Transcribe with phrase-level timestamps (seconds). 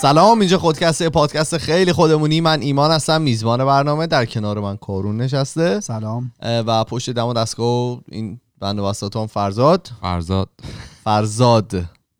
[0.00, 2.40] سلام اینجا خودکسته پادکست خیلی خودمونی.
[2.40, 4.06] من ایمان هستم میزبان برنامه.
[4.06, 5.80] در کنار من کارون نشسته.
[5.80, 6.32] سلام.
[6.42, 9.90] و پشت دم و دستگاه این بند وسطام فرزاد.
[10.00, 10.48] فرزاد.
[11.04, 11.72] فرزاد.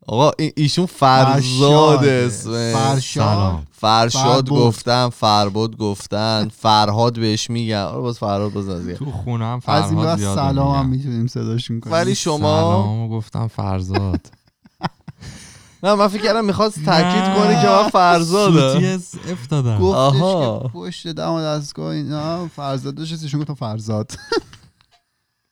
[0.07, 2.73] آقا این- ایشون فرزاد اسمه.
[2.73, 3.25] فرشاد.
[3.25, 3.67] سلام.
[3.71, 4.49] فرشاد.
[4.49, 6.49] گفتن فربود گفتن.
[6.57, 7.75] فرهاد بهش میگن.
[7.77, 8.67] آره باز فرهاد باز
[8.97, 10.89] تو خونم از این فرهاد بعد زیاد سلام هم.
[10.89, 11.93] می‌تونیم صداشون کنیم.
[11.93, 14.21] ولی شما سلام گفتم فرزاد.
[15.83, 17.35] نه من فکر کردم می‌خواست تاکید نه.
[17.35, 20.59] کنه که من فرزاده سوتی اس اف دادم گفتش آها.
[20.63, 24.11] که پشت دم و دستگاه اینا فرزاد داشت ایشون گفتم فرزاد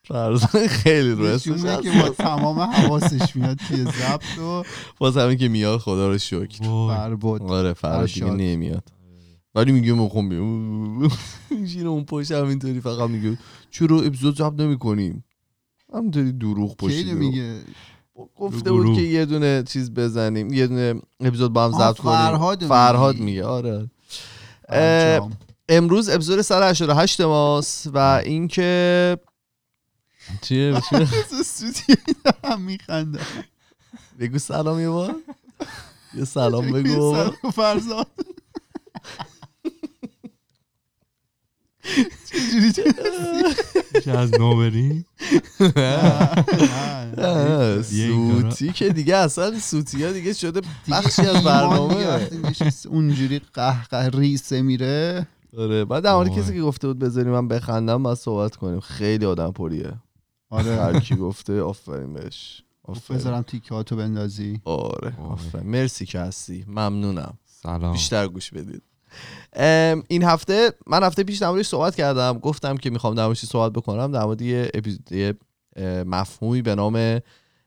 [0.08, 1.82] فرزاد خیلی رو ایشون اسمش میگه هست.
[1.82, 4.64] که با تمام حواسش میاد توی ضبط و
[4.98, 6.96] باز همین که میاد خدا رو شکر وای.
[6.98, 8.26] فربود آره فراد دیگه.
[8.30, 8.84] نمیاد
[9.56, 11.12] ولی میگه مخون بیم
[11.62, 13.38] میشینه اون پشت همینطوری فقط میگه
[13.72, 15.24] چرا اپیزود ضبط نمی کنیم
[15.94, 17.60] همینطوری دروغ کی پشت میگه
[18.36, 18.96] گفته بود.
[18.96, 22.66] که یه دونه چیز بزنیم یه دونه اپیزود با هم ضبط کنیم فرهاد.
[22.66, 23.90] فرهاد میگه آره.
[25.70, 29.18] امروز اپیزود 188 ماست و اینکه
[30.42, 30.82] چیه؟
[32.60, 33.20] میخنده
[34.20, 35.16] بگو سلام یه بار.
[36.14, 38.08] یه سلام بگو فرزاد.
[42.26, 42.84] چجوری
[43.96, 45.06] میشه از نو بریم.
[47.84, 52.30] سوتی که دیگه اصلا سوتی ها دیگه شده بخشی از برنامه.
[52.90, 55.28] اونجوری قهقه ریسه میره.
[55.58, 56.30] آره بعد در مورد.
[56.30, 58.80] کسی که گفته بود بذاریم من بخندم باید صحبت کنیم.
[58.80, 59.94] خیلی آدم پریه.
[60.50, 60.76] آره.
[60.76, 62.62] هر کی گفته آفرین بهش.
[63.10, 64.62] بذارم تیکاتو بندازی.
[64.66, 65.14] آره.
[65.20, 65.68] آفرین.
[65.68, 66.66] مرسی که هستی.
[66.68, 67.38] ممنونم.
[67.46, 67.92] سلام.
[67.92, 68.82] بیشتر گوش بدید.
[70.08, 72.40] این هفته من هفته پیش در صحبت کردم.
[72.40, 75.10] گفتم که می‌خوام در صحبت بکنم در مورد یه اپیزود
[76.06, 77.20] مفهومی به نام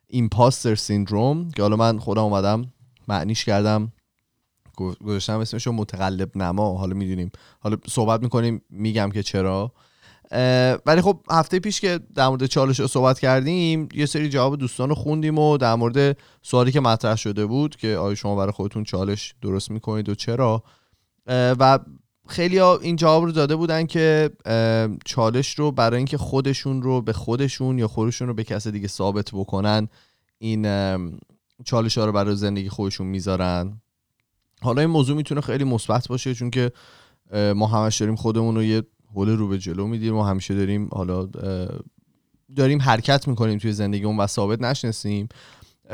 [0.06, 2.72] ایمپاستر سیندروم که حالا من خودم اومدم
[3.08, 3.92] معنیش کردم.
[5.04, 6.78] گذاشتم اسمشو متقلب نما.
[6.78, 7.30] حالا می‌دونیم.
[7.60, 9.72] حالا صحبت می‌کنیم میگم که چرا.
[10.86, 14.88] ولی خب هفته پیش که در مورد چالش رو صحبت کردیم یه سری جواب دوستان
[14.88, 18.84] رو خوندیم و در مورد سوالی که مطرح شده بود که آیا شما برای خودتون
[18.84, 20.62] چالش درست می‌کنید و چرا؟
[21.28, 21.78] و
[22.28, 24.30] خیلی ها این جواب رو داده بودن که
[25.04, 29.30] چالش رو برای اینکه خودشون رو به خودشون یا خودشون رو به کس دیگه ثابت
[29.32, 29.88] بکنن
[30.38, 30.62] این
[31.64, 33.80] چالش ها رو برای زندگی خودشون می‌ذارن.
[34.62, 36.72] حالا این موضوع می‌تونه خیلی مثبت باشه چون که
[37.32, 38.82] ما همش داریم خودمون رو یه
[39.14, 41.28] حول رو به جلو میدیم و همیشه داریم حالا
[42.56, 45.28] داریم حرکت می‌کنیم توی زندگیمون و ثابت نشناسیم.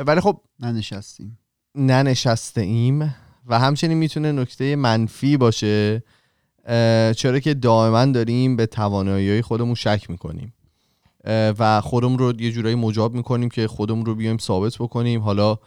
[0.07, 1.39] ولی خب ننشستیم.
[1.75, 3.15] ننشسته ایم
[3.47, 6.03] و همچنین می‌تونه نکته منفی باشه
[7.17, 10.55] چرا که دائما داریم به توانایی خودمون شک می‌کنیم.
[11.59, 15.21] و خودمون رو یه جورایی مجاب می‌کنیم که خودمون رو بیایم ثابت بکنیم.
[15.21, 15.59] حالا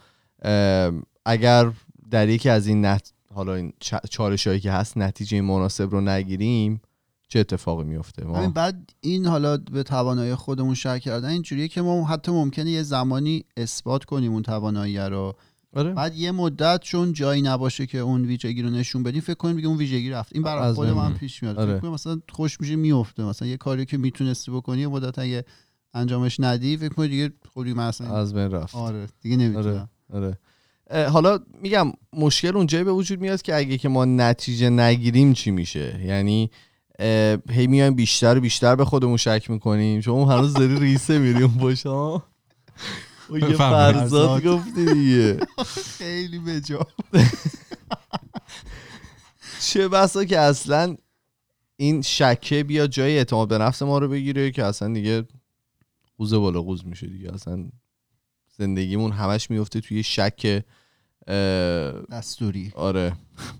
[1.26, 1.70] اگر
[2.10, 3.12] در یکی از این نت...
[3.34, 3.72] حالا این
[4.10, 6.80] چالش هایی که هست نتیجه مناسب رو نگیریم
[7.28, 12.04] چه اتفاقی میفته ما بعد این حالا به توانایی خودمون شک کردن اینجوریه که ما
[12.04, 15.34] حتی ممکنه یه زمانی اثبات کنیم اون توانایی رو.
[15.76, 15.92] آره.
[15.92, 19.68] بعد یه مدت چون جایی نباشه که اون ویژگی رو نشون بدیم فکر کنیم دیگه
[19.68, 20.32] اون ویژگی رفت.
[20.34, 21.14] این برای خود من.
[21.14, 21.58] پیش میاد.
[21.58, 21.72] آره.
[21.72, 23.24] فکر کنم مثلا خوش میشه میفته.
[23.24, 25.44] مثلا یه کاری که می‌تونستی بکنی یه مدت اگه
[25.94, 28.74] انجامش ندی فکر کنی دیگه خودی مثلا از بین رفت.
[28.74, 30.38] آره دیگه نمی‌تونم آره
[30.90, 35.50] اه، حالا میگم مشکل اونجایی به وجود میاد که اگه که ما نتیجه نگیریم چی
[35.50, 36.50] میشه؟ یعنی
[37.50, 40.00] هی میایم بیشتر و بیشتر به خودمون شک می‌کنیم.
[40.00, 41.48] شما هنوز داری ریسه میری
[43.28, 43.56] اون یه.
[43.56, 45.38] فرزاد گفتی دیگه.
[45.98, 46.86] خیلی بجا.
[49.60, 50.96] چه بسا که اصلا
[51.76, 55.24] این شکه بیا جای اعتماد به نفس ما رو بگیره که اصلا دیگه
[56.18, 57.34] قوز بالا قوز میشه دیگه.
[57.34, 57.68] اصلا
[58.58, 60.64] زندگیمون همش میفته توی شک
[62.10, 62.72] دستوری.
[62.74, 63.12] آره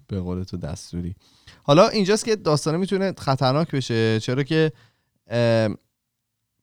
[0.06, 1.14] به قول تو دستوری.
[1.62, 4.72] حالا اینجاست که داستانه می‌تونه خطرناک بشه چرا که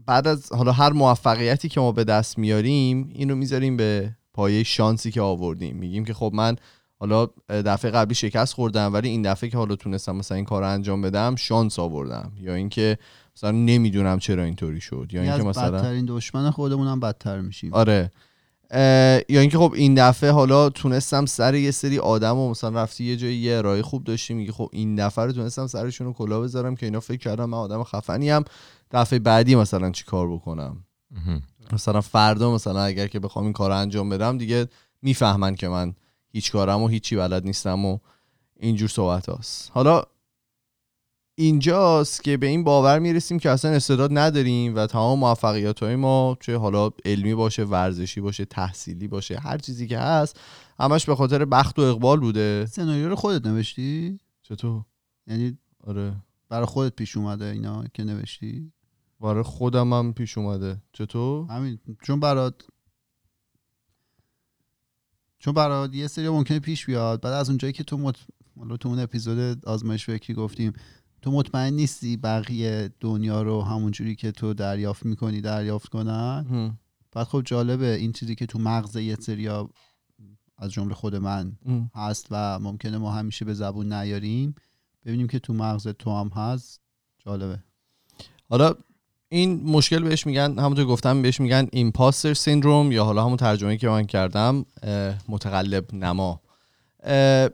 [0.06, 5.12] بعد از حالا هر موفقیتی که ما به دست میاریم اینو می‌ذاریم به پایه شانسی
[5.12, 5.76] که آوردیم.
[5.76, 6.56] میگیم که خب من
[7.00, 10.70] حالا دفعه قبلی شکست خوردم ولی این دفعه که حالا تونستم مثلا این کار رو
[10.70, 12.32] انجام بدم شانس آوردم.
[12.42, 12.98] یا اینکه
[13.38, 15.08] مثلا نمی‌دونم چرا اینطوری شد.
[15.12, 17.74] یا یعنی اینکه مثلا بدترین دشمن خودمون هم بدتر میشیم.
[17.74, 18.12] آره.
[19.30, 23.16] یا اینکه خب این دفعه حالا تونستم سر یه سری آدم و مثلا رفتی یه
[23.16, 26.76] جایی یه ارائه خوب داشتی میگه خب این دفعه رو تونستم سرشون رو کلا بذارم
[26.76, 28.44] که اینا فکر کردم من آدم خفنی هم
[28.92, 30.86] دفعه بعدی مثلا چی کار بکنم.
[31.74, 34.68] مثلا فردا مثلا اگر که بخوام این کار رو انجام بدم دیگه
[35.02, 35.96] می‌فهمن که من
[36.28, 37.98] هیچ کارم و هیچی بلد نیستم و
[38.60, 39.72] اینجور صحبت هاست.
[39.74, 40.04] حالا
[41.36, 46.38] اینجاست که به این باور می‌رسیم که اصلا استعداد نداریم و تمام موفقیت های ما
[46.40, 50.40] چه حالا علمی باشه ورزشی باشه تحصیلی باشه هر چیزی که هست
[50.80, 52.66] همش به خاطر بخت و اقبال بوده.
[52.66, 54.82] سناریو رو خودت نوشتی؟ چطور؟
[55.28, 56.14] یعنی آره.
[56.56, 58.72] برای خودت پیش اومده اینا که نوشتی؟
[59.20, 60.82] برای خودم هم پیش اومده.
[60.94, 62.68] چطور؟ همین چون برات
[65.40, 68.18] چون برات یه سری ممکنه پیش بیاد بعد از اونجایی که تو مط...
[68.80, 70.74] تو اون اپیزود آزمایش فکری گفتیم
[71.22, 76.80] تو مطمئن نیستی بقیه دنیا رو همونجوری که تو دریافت می‌کنی دریافت کنن؟ هم.
[77.12, 79.70] بعد خب جالبه این چیزی که تو مغز یه سریا
[80.58, 81.92] از جمله خود من هم.
[81.96, 84.56] هست و ممکنه ما همیشه به زبون نیاریم.
[85.06, 86.82] ببینیم که تو مغز تو هم هست.
[87.26, 87.60] جالبه.
[88.50, 88.74] حالا
[89.30, 93.90] این مشکل بهش میگن همونطور گفتم بهش میگن ایمپاستر سیندروم یا حالا همون ترجمه که
[93.90, 94.66] من کردم
[95.30, 96.42] متقلب نما.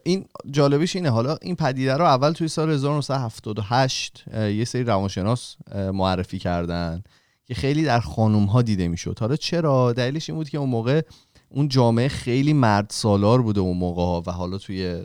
[0.03, 1.09] این جالبیش اینه.
[1.09, 7.03] حالا این پدیده رو اول توی سال 1978 اه، یه سری روانشناس معرفی کردن
[7.45, 9.17] که خیلی در خانوم ها دیده می‌شد.
[9.19, 11.01] حالا چرا؟ دلیلش این بود که اون موقع
[11.49, 15.03] اون جامعه خیلی مرد سالار بوده اون موقع ها و حالا توی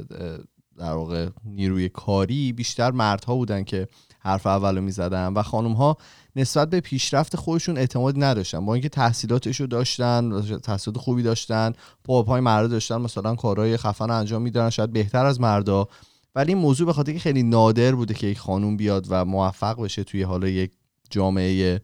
[0.79, 3.89] در واقع نیروی کاری بیشتر مردها بودن که
[4.19, 5.97] حرف اولو می‌زدن و خانم ها
[6.37, 8.67] نسبت به پیشرفت خودشون اعتماد نداشتن.
[8.67, 11.73] با اینکه تحصیلاتش رو داشتن تحصیلات خوبی داشتن
[12.05, 15.89] پا پای مردا داشتن مثلا کارهای خفن انجام می‌دادن شاید بهتر از مردا.
[16.35, 19.83] ولی این موضوع به خاطر که خیلی نادر بوده که یک خانوم بیاد و موفق
[19.83, 20.73] بشه توی حالا یک
[21.11, 21.81] جامعه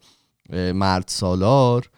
[0.52, 1.90] مرد سالار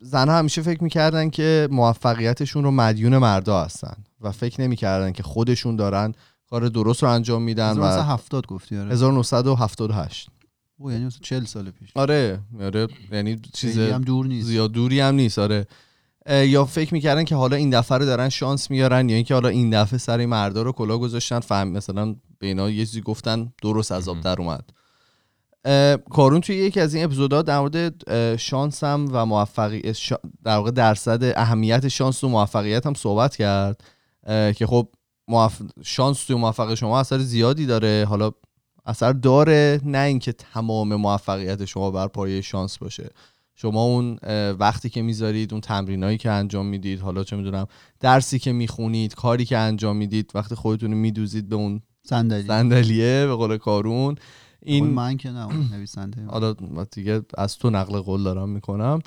[0.00, 3.96] زنها همیشه فکر می‌کردن که موفقیتشون رو مدیون مردا هستن.
[4.26, 6.14] و فکر نمی‌کردن که خودشون دارن
[6.50, 8.92] کار درست رو انجام میدن و 1970 گفتی آره.
[8.92, 10.28] 1978
[10.78, 11.90] او یعنی مثلا 40 سال پیش.
[11.94, 14.46] آره آره یعنی چیز هم دور نیست.
[14.46, 15.66] زیاد دوری هم نیست آره.
[16.30, 19.70] یا فکر می‌کردن که حالا این دفعه رو دارن شانس میارن یا اینکه حالا این
[19.82, 23.92] دفعه سر این مردا رو کلا گذاشتن فهم مثلا به اینا یه چیزی گفتن درست
[23.92, 24.70] از آب در اومد.
[26.10, 30.70] کارون توی یکی از این اپیزودها در مورد شانس هم و موفقی شا- در واقع
[30.70, 33.84] درصد اهمیت شانس و موفقیت هم صحبت کرد.
[34.26, 34.88] که خب
[35.28, 35.62] موف...
[35.82, 38.06] شانس توی موفق شما اثر زیادی داره.
[38.08, 38.30] حالا
[38.86, 43.10] اثر داره نه اینکه تمام موفقیت شما بر پایه شانس باشه.
[43.54, 44.18] شما اون
[44.58, 47.66] وقتی که می‌ذارید اون تمرینایی که انجام می‌دید حالا چه می‌دونم
[48.00, 52.46] درسی که می‌خونید کاری که انجام می‌دید وقتی خودتون رو میدوزید به اون صندلی.
[52.46, 54.14] صندلیه به قول کارون
[54.62, 56.24] این من که نه نویسنده.
[56.32, 56.54] حالا
[56.90, 58.98] دیگه از تو نقل قول دارم می‌کنم.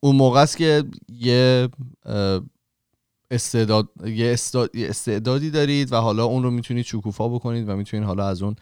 [0.00, 1.68] اون موقع است که یه
[3.30, 8.06] استعداد یه استا- یه استعدادی دارید و حالا اون رو می‌تونید شکوفا بکنید و می‌تونید
[8.06, 8.56] حالا از اون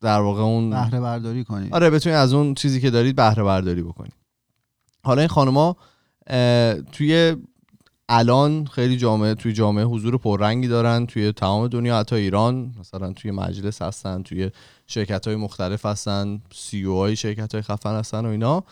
[0.00, 1.74] در واقع اون بهره برداری کنید.
[1.74, 4.12] آره بتونید از اون چیزی که دارید بهره برداری بکنید.
[5.04, 5.76] حالا این خانوما
[6.26, 7.36] اه، توی
[8.08, 13.30] الان خیلی جامعه توی جامعه حضور پررنگی دارن توی تمام دنیا حتی ایران مثلا توی
[13.30, 14.50] مجلس هستن توی
[14.86, 18.64] شرکت های مختلف هستن سی او های شرکت های خفن هستن و اینا.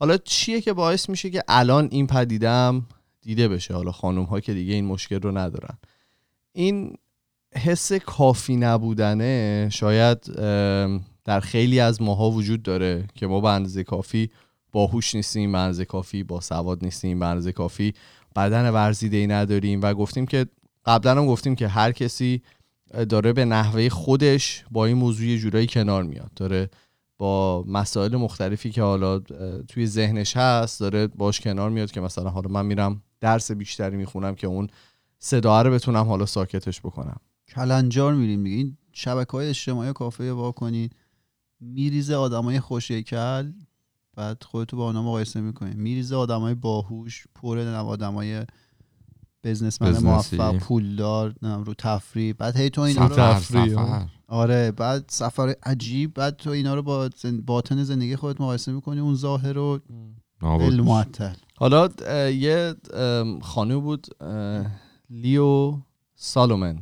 [0.00, 2.86] حالا چیه که باعث میشه که الان این پدیده هم
[3.20, 5.78] دیده بشه؟ حالا خانم ها که دیگه این مشکل رو ندارن.
[6.52, 6.96] این
[7.54, 10.20] حس کافی نبودنه شاید
[11.24, 14.30] در خیلی از ماها وجود داره که ما به اندازه کافی
[14.72, 17.94] باهوش نیستیم به اندازه کافی با سواد نیستیم به اندازه کافی
[18.36, 20.46] بدن ورزیده ای نداریم و گفتیم که
[20.86, 22.42] قبلا هم گفتیم که هر کسی
[23.08, 26.30] داره به نحوه خودش با این موضوع جورایی کنار میاد.
[26.36, 26.70] داره
[27.18, 29.18] با مسائل مختلفی که حالا
[29.68, 34.34] توی ذهنش هست داره باش کنار میاد که مثلا حالا من میرم درس بیشتری می‌خونم
[34.34, 34.68] که اون
[35.18, 37.16] صدا رو بتونم حالا ساکتش بکنم.
[37.48, 38.56] کلنجار میریم دیگه.
[38.56, 40.96] این شبکه های اجتماعی کافه وا کنید
[41.60, 43.52] میریزه آدمای خوشیکل
[44.16, 45.74] بعد خودتو با اونا مقایسه می‌کنی.
[45.74, 48.44] میریزه آدمای باهوش پر آدمای
[49.44, 49.98] بزنسمن.
[49.98, 53.68] موفق پولدار رو تفریح بعد هی تو اینا رو سفر تفریح.
[53.74, 58.72] سفر آره بعد سفر عجیب بعد تو اینا رو با زن- باطن زندگی خودت مقایسه
[58.72, 59.80] می‌کنی اون ظاهر رو
[60.42, 60.82] نابود دل میشه.
[60.82, 61.88] معطل حالا
[62.30, 62.74] یه
[63.42, 64.06] خانم بود
[65.10, 65.74] لیو
[66.14, 66.78] سالومن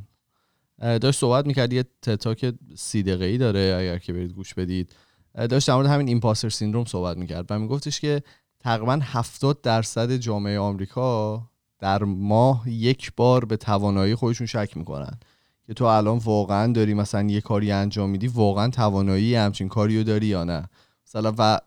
[0.78, 4.92] داشت صحبت می‌کرد یه تتاک سی دقیقه‌ای داره اگر که برید گوش بدید
[5.34, 8.22] داشت در مورد همین ایمپاستر سیندروم صحبت می‌کرد و میگفتش که
[8.60, 11.42] تقریبا 70 درصد جامعه آمریکا
[11.78, 15.18] در ماه یک بار به توانایی خودشون شک می‌کنن.
[15.66, 20.26] که تو الان واقعا داری مثلا یه کاری انجام میدی واقعا توانایی همچین کاریو داری
[20.26, 20.68] یا نه؟
[21.06, 21.61] مثلا و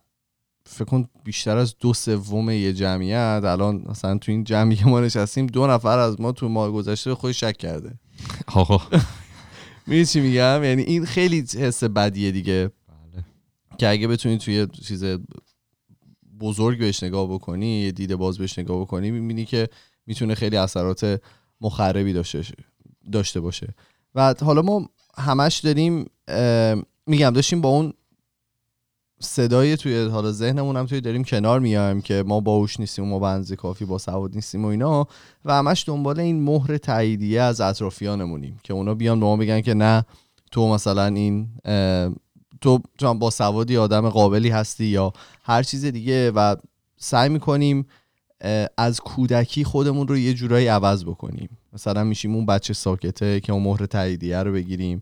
[0.66, 5.00] فکر کن بیشتر از دو سوم یه جمعیت الان مثلا تو این جمعی که ما
[5.00, 8.00] نشستیم دو نفر از ما تو ماه گذشته به خودش شک کرده.
[8.48, 8.82] آقا.
[9.88, 12.72] می‌دونی چی میگم؟ یعنی این خیلی حس بدیه دیگه.
[12.88, 13.26] بله.
[13.78, 15.04] که اگه بتونی توی چیز
[16.40, 19.70] بزرگ بهش نگاه بکنی یه دیده باز بهش نگاه بکنی می‌بینی که
[20.10, 21.22] می‌تونه خیلی اثرات
[21.62, 22.42] مخربی داشته
[23.12, 23.74] داشته باشه.
[24.16, 26.06] و حالا ما همش داریم
[27.08, 27.94] میگم داشتیم با اون
[29.20, 33.56] صدای توی حالا ذهنمون هم توی داریم کنار میایم که ما باهوش نیستیم ما اندازه
[33.56, 35.08] کافی با سواد نیستیم و اینا.
[35.46, 39.74] و همش دنبال این مهر تاییدیه از اطرافیانمونیم که اونا بیان به ما بگن که
[39.74, 40.06] نه
[40.52, 41.50] تو مثلا این
[42.62, 45.14] تو تو با سوادی آدم قابلی هستی یا
[45.44, 46.32] هر چیز دیگه.
[46.32, 46.56] و
[46.98, 47.88] سعی می‌کنیم
[48.78, 51.50] از کودکی خودمون رو یه جورایی عوض بکنیم.
[51.74, 55.02] مثلا میشیم اون بچه ساکته که اون مهر تاییدیه رو بگیریم.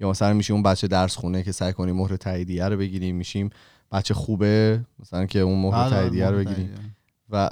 [0.00, 3.16] یا مثلا میشیم اون بچه درس خونه که سعی کنیم مهر تاییدیه رو بگیریم.
[3.16, 3.50] میشیم
[3.92, 6.96] بچه خوبه مثلا که اون مهر بله، تاییدیه رو بگیریم.
[7.30, 7.50] و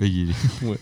[0.00, 0.34] بگیری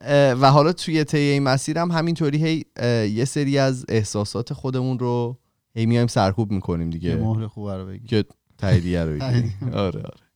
[0.00, 2.64] اه، و حالا توی طی این مسیر هم همینطوری هی
[3.08, 5.38] یه سری از احساسات خودمون رو
[5.74, 7.16] هی میایم سرکوب می‌کنیم دیگه.
[7.16, 8.24] مهر خوبه رو بگی که
[8.58, 9.54] تاییدیه رو بگیریم.
[9.72, 10.31] آره آره.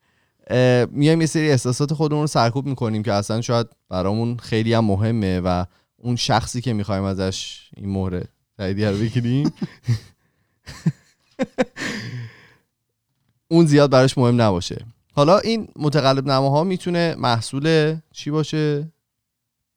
[0.90, 5.40] میایم یه سری احساسات خودمون رو سرکوب می‌کنیم که اصلا شاید برامون خیلی هم مهمه
[5.40, 5.64] و
[5.96, 8.22] اون شخصی که می‌خوایم ازش این مهر
[8.56, 9.52] تاییدیه رو بگیریم.
[13.48, 14.84] اون زیاد براش مهم نباشه.
[15.12, 18.92] حالا این متقلب نماها می‌تونه محصول چی باشه؟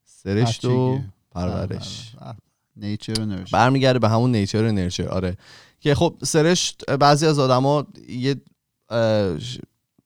[0.06, 1.00] سرشت و.
[1.32, 2.16] پرورش.
[2.22, 2.36] بله، بله.
[2.76, 5.38] نیچر و نرچر برمیگرده به همون نیچر و نرچر آره.
[5.80, 8.36] که خب سرشت بعضی از آدما یه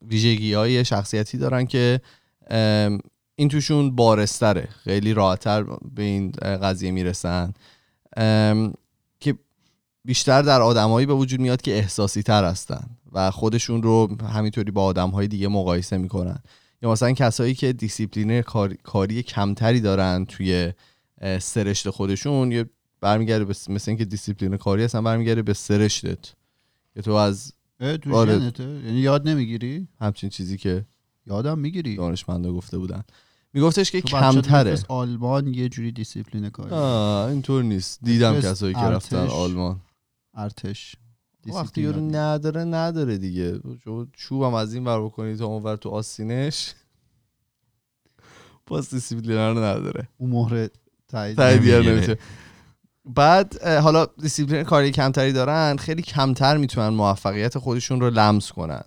[0.07, 2.01] ویژگی های شخصیتی دارن که
[3.36, 4.69] این توشون بارستره.
[4.83, 5.63] خیلی راحتتر
[5.95, 7.53] به این قضیه می‌رسن.
[9.19, 9.38] که
[10.05, 14.83] بیشتر در آدمایی به وجود میاد که احساسی تر هستن و خودشون رو همینطوری با
[14.83, 16.39] آدم های دیگه مقایسه می‌کنن.
[16.81, 20.74] یا مثلا کسایی که دیسیپلین کاری, کاری کمتری دارن توی
[21.39, 22.65] سرشت خودشون یه
[23.01, 26.33] برمیگرده مثل اینکه دیسیپلین کاری هستن برمیگرده به سرشتت.
[26.93, 27.53] که تو از
[28.04, 28.34] تو آره.
[28.60, 30.86] یعنی یاد نمی‌گیری؟ همچین چیزی که
[31.28, 31.96] یادم می‌گیری.
[31.96, 33.04] دانشمندا گفته بودن.
[33.54, 34.78] میگفتش که کمتره.
[34.88, 36.70] آلمان یه جوری دیسیپلین کاری.
[36.70, 38.00] آه اینطور نیست.
[38.04, 39.28] دیدم کسایی که رفتن.
[39.28, 39.82] آلمان.
[40.34, 40.96] ارتش.
[41.48, 41.86] وقتی دیسیپلین.
[41.86, 42.16] یارو.
[42.16, 43.60] نداره نداره دیگه.
[44.13, 46.74] چوبم از این ور بکنی تا اون ور تو آستینش.
[48.68, 50.08] باز دیسیپلین رو نداره.
[50.18, 50.68] اون مهر
[51.08, 51.42] تایید.
[51.42, 52.18] نمیشه
[53.05, 58.83] بعد حالا دیسیپلین کاری کمتری دارن خیلی کمتر می‌تونن موفقیت خودشون رو لمس کنن.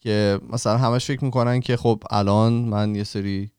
[0.00, 3.50] که مثلا همش فکر می‌کنن که خب الان من یه سری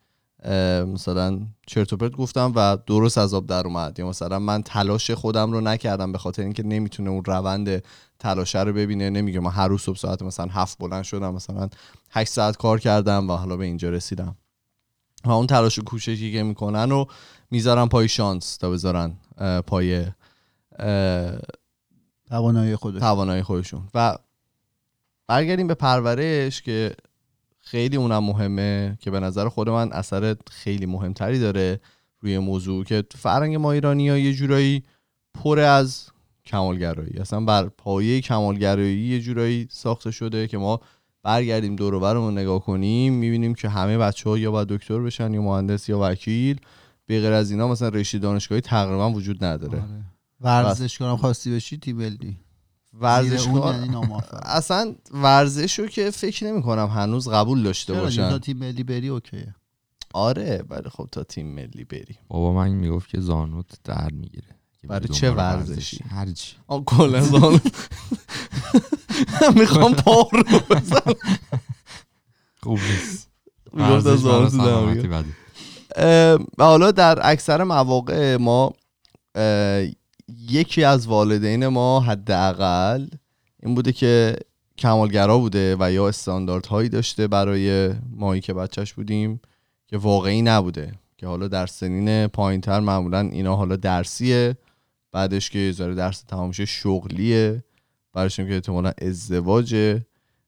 [0.93, 3.99] مثلا چرت و پرت گفتم و درست از آب در اومد.
[3.99, 7.83] یا مثلا من تلاش خودم رو نکردم به خاطر اینکه نمی‌تونه اون روند
[8.19, 9.09] تلاشه رو ببینه.
[9.09, 11.69] نمیگه من هر روز صبح ساعت مثلا هفت بلند شدم مثلا
[12.11, 14.35] 8 ساعت کار کردم و حالا به اینجا رسیدم.
[15.25, 17.07] و اون تلاش و کوششی که می‌کنن رو
[17.51, 19.13] می‌ذارن پای شانس تا بذارن.
[19.67, 20.05] پای
[22.29, 22.99] توانایی خودش.
[22.99, 23.81] توانایی خودشون.
[23.93, 24.17] و
[25.27, 26.95] برگردیم به پرورش که
[27.61, 31.79] خیلی اونم مهمه که به نظر خود من اثر خیلی مهمتری داره
[32.19, 34.83] روی موضوع که فرنگ ما ایرانی ها یه جورایی
[35.33, 36.09] پر از
[36.45, 37.19] کمالگرایی.
[37.19, 40.81] اصلا بر پایه کمالگرایی یه جورایی ساخته شده که ما
[41.23, 45.41] برگردیم دور و نگاه کنیم می‌بینیم که همه بچه ها یا باید دکتر بشن یا
[45.41, 46.61] مهندس یا وکیل.
[47.05, 49.81] به غیر از اینا مثلا رشته دانشگاهی تقریبا وجود نداره.
[49.81, 50.05] آره.
[50.41, 51.79] ورزشکارم خواستی بشی
[52.99, 53.95] ورزش اون یعنی
[54.31, 58.29] اصلا ورزش رو که فکر نمی کنم هنوز قبول داشته باشن.
[58.29, 59.55] تا تیم ملی بری اوکیه.
[60.13, 62.17] آره ولی خب تا تیم ملی بریم.
[62.27, 64.47] بابا من می‌گفت که زانوت در می‌گیره.
[64.83, 67.59] برای بری چه ورزشی؟ هرچی آن کلا زانو
[69.59, 71.15] می‌خوام پا رو بزنم.
[72.63, 73.29] خوب نیست.
[73.73, 75.15] می‌گفت ورزش زانو
[76.57, 78.73] و حالا در اکثر مواقع ما
[80.49, 83.07] یکی از والدین ما حداقل
[83.63, 84.35] این بوده که
[84.77, 89.41] کمالگرا بوده و یا استانداردهایی داشته برای مایی که بچهش بودیم
[89.87, 90.91] که واقعی نبوده.
[91.17, 94.57] که حالا در سنین پایینتر معمولا اینا حالا درسیه.
[95.11, 97.63] بعدش که یه درس تمام شغلیه.
[98.15, 100.05] هم که احتمالا ازدواجه.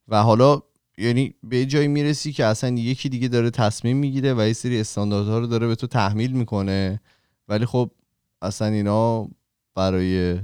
[0.08, 0.62] و حالا
[0.98, 5.40] یعنی به جایی می‌رسی که اصلا یکی دیگه داره تصمیم می‌گیره و یه سری استانداردها
[5.40, 7.02] رو داره به تو تحمیل می‌کنه.
[7.48, 7.92] ولی خب
[8.42, 9.30] اصلا اینا
[9.76, 10.40] برای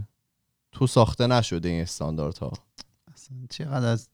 [0.71, 2.51] تو ساخته نشده این استانداردها.
[3.13, 4.09] اصلا چقدر از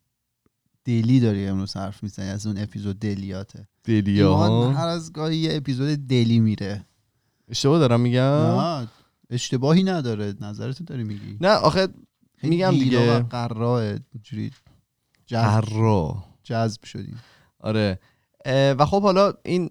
[0.86, 3.68] دلی داری امروز حرف می‌زنی از اون اپیزود دلیاته.
[3.84, 6.86] دلیا هر از گاهی یه اپیزود دلی میره.
[7.48, 8.88] اشتباه دارم میگم؟ نه
[9.30, 10.34] اشتباهی نداره.
[10.42, 11.38] نظرتو داری میگی.
[11.42, 11.88] نه آخه
[12.44, 13.20] میگم دیگه.
[13.20, 14.52] و قراه اینجوری
[15.30, 17.20] جذب, جذب شدیم
[17.60, 18.00] آره.
[18.48, 19.70] و خب حالا این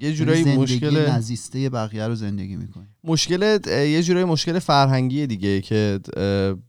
[0.00, 2.86] یه جورایی زندگی مشکل نزیسته بقیه رو زندگی می‌کنی.
[3.04, 6.00] مشکل یه جورایی مشکل فرهنگی دیگه که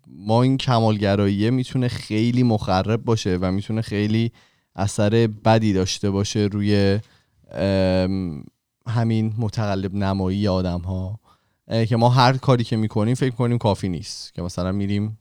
[0.08, 4.32] ما این کمالگراییه می‌تونه خیلی مخرب باشه و می‌تونه خیلی
[4.76, 7.00] اثر بدی داشته باشه روی
[8.88, 11.20] همین متقلب نمایی آدم ها
[11.90, 14.34] که ما هر کاری که می‌کنیم فکر کنیم کافی نیست.
[14.34, 15.20] که مثلا میریم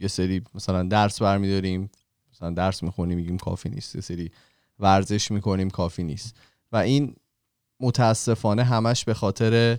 [0.00, 1.90] یه سری مثلا درس برمیداریم
[2.32, 3.94] مثلا درس می‌خونیم میگیم کافی نیست.
[3.94, 4.30] یه سری
[4.78, 6.36] ورزش می‌کنیم کافی نیست.
[6.72, 7.14] و این
[7.80, 9.78] متاسفانه همش به خاطر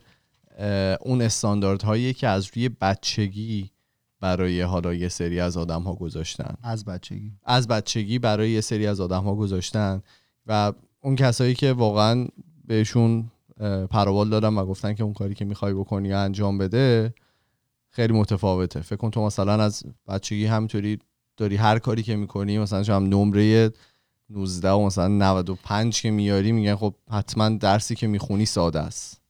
[1.02, 3.72] اون استانداردهایی که از روی بچگی
[4.20, 6.56] برای حالا یه سری از آدم ها گذاشتن.
[6.64, 7.32] از بچگی.
[7.46, 10.02] از بچگی برای یه سری از آدم ها گذاشتن.
[10.48, 12.28] و اون کسایی که واقعا
[12.66, 17.14] بهشون اه، پروبال دادن و گفتن که اون کاری که می‌خوای بکنی انجام بده
[17.92, 18.82] خیلی متفاوته.
[18.82, 21.00] فکر کن تو مثلا از بچگی همینطوری
[21.38, 23.72] داری هر کاری که می‌کنی مثلا شما نمره
[24.30, 29.22] 19 و مثلا 95 که میاری میگن خب حتما درسی که می‌خونی ساده است.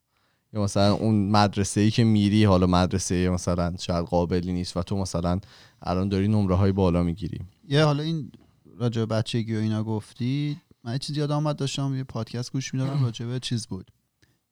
[0.53, 4.98] یا مثلا اون مدرسه ای که میری حالا مدرسه مثلا شاید قابلی نیست و تو
[4.98, 5.39] مثلا
[5.82, 7.39] الان داری نمره های بالا می‌گیری.
[7.70, 8.32] یه حالا این
[8.77, 13.25] راجع بچگی و اینا گفتی من چیزی یادم اومد داشتم یه پادکست گوش می‌دادم راجع
[13.25, 13.91] به چیز بود.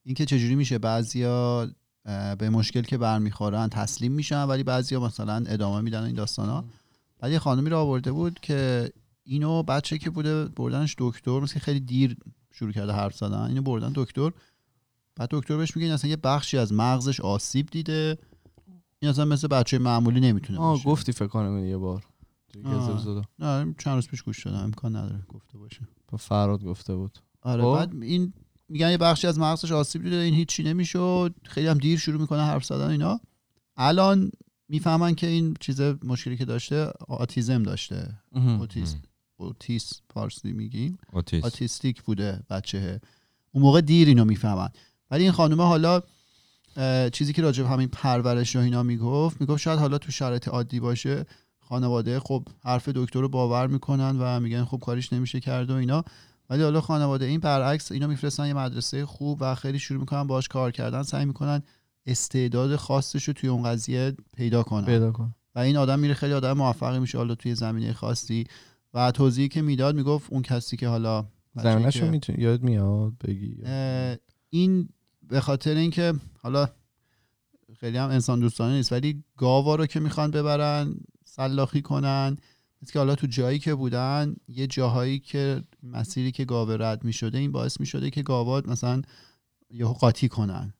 [0.04, 1.68] اینکه چجوری میشه بعضیا
[2.40, 6.66] به مشکل که برمیخورن تسلیم میشن ولی بعضیا مثلا ادامه میدن این داستانا.
[7.20, 8.92] بعد یه خانمی رو آورده بود که
[9.24, 12.18] اینو بچه که بوده بردنش دکتر مثل خیلی دیر
[12.52, 14.32] شروع کرده حرف زدن اینو بردن دکتر.
[15.16, 18.18] بعد دکتر بهش میگه این اصلا یه بخشی از مغزش آسیب دیده.
[19.00, 20.90] این اصلا مثل بچه معمولی نمی‌تونه آه باشه.
[20.90, 22.06] گفتی فکر کنم یه بار.
[23.40, 24.58] نه چند روز پیش گوش دادم.
[24.58, 25.82] امکان نداره گفته باشه.
[26.08, 27.20] با فراد گفته بود.
[27.42, 27.76] آره خب.
[27.76, 28.34] بعد این
[28.70, 31.36] میگن یه بخشی از مغزش آسیب دیده این هیچی نمی‌شد.
[31.44, 33.20] خیلی هم دیر شروع می‌کنه حرف زدن اینا.
[33.78, 34.32] الان
[34.68, 38.16] می‌فهمن که این چیز مشکلی که داشته autism داشته.
[38.36, 38.96] اوتیسم
[39.38, 40.98] اوتیسم پارسی میگیم.
[41.14, 41.44] اوتیسم.
[41.44, 43.02] autistic بوده بچه
[43.52, 44.70] اون موقع دیر اینو می‌فهمن.
[45.12, 46.02] ولی این خانومه حالا
[47.10, 50.80] چیزی که راجع به همین پرورش و اینا می‌گفت می‌گفت شاید حالا تو شرایط عادی
[50.80, 51.26] باشه.
[51.60, 56.04] خانواده خب حرف دکتر رو باور می‌کنن و میگن خب کاریش نمیشه کرد و اینا.
[56.50, 60.48] ولی حالا خانواده این برعکس اینا میفرستن یه مدرسه خوب و خیلی شروع می‌کنن باش
[60.48, 61.64] کار کردن سعی می‌کنن
[62.06, 64.86] استعداد خاصش رو توی اون قضیه پیدا کنن.
[64.86, 68.48] پیدا کن و این آدم میره خیلی آدم موفقی میشه حالا توی زمینه خاصی.
[68.94, 73.58] و توضیحی که می‌داد می‌گفت اون کسی که حالا زمینش رو می‌تونی یاد میاد بگی
[74.50, 74.90] این
[75.28, 76.70] به خاطر اینکه حالا
[77.80, 82.38] خیلی هم انسان دوستانه نیست ولی گاوا رو که می‌خوان ببرن سلاخی کنن
[82.82, 87.38] مثل که حالا تو جایی که بودن یه جاهایی که مسیری که گاوه رد می‌شده
[87.38, 89.02] این باعث می‌شده که گاوا مثلا
[89.70, 90.74] یهو قاطی کنن.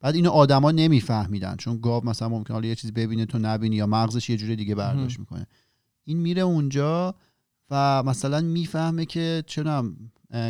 [0.00, 3.86] بعد اینو آدما نمیفهمیدن چون گاو مثلا ممکن حالا یه چیزی ببینه تو نبینی یا
[3.86, 5.46] مغزش یه جوری دیگه برداشت می‌کنه.
[6.04, 7.14] این میره اونجا
[7.70, 9.92] و مثلا می‌فهمه که چرا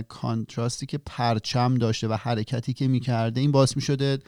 [0.08, 4.18] کانتراستی که پرچم داشته و حرکتی که می‌کرده این باعث می‌شده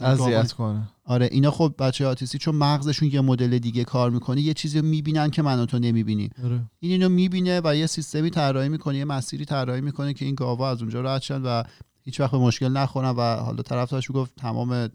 [0.00, 4.54] اذیت کنه آره اینا خب بچه آتیستی چون مغزشون یه مدل دیگه کار می‌کنه یه
[4.54, 6.60] چیزی رو می‌بینن که من و تو نمی‌بینی آره.
[6.80, 10.70] این اینو می‌بینه و یه سیستمی طراحی می‌کنه یه مسیری طراحی می‌کنه که این گاوا
[10.70, 11.62] از اونجا رد شن و
[12.02, 14.88] هیچ وقت به مشکل نخورن و حالا طرفدارش گفت تمام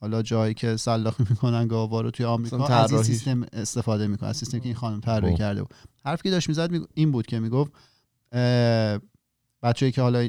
[0.00, 3.04] حالا جایی که سلاخی می‌کنن گاوا رو توی آمریکا از این طراحی.
[3.04, 5.38] سیستم استفاده می‌کنن از سیستمی که این خانم طراحی خب.
[5.38, 7.72] کرده بود حرفی که داشت می‌زد می- این بود که می‌گفت
[9.66, 10.28] بچه‌ای که حالا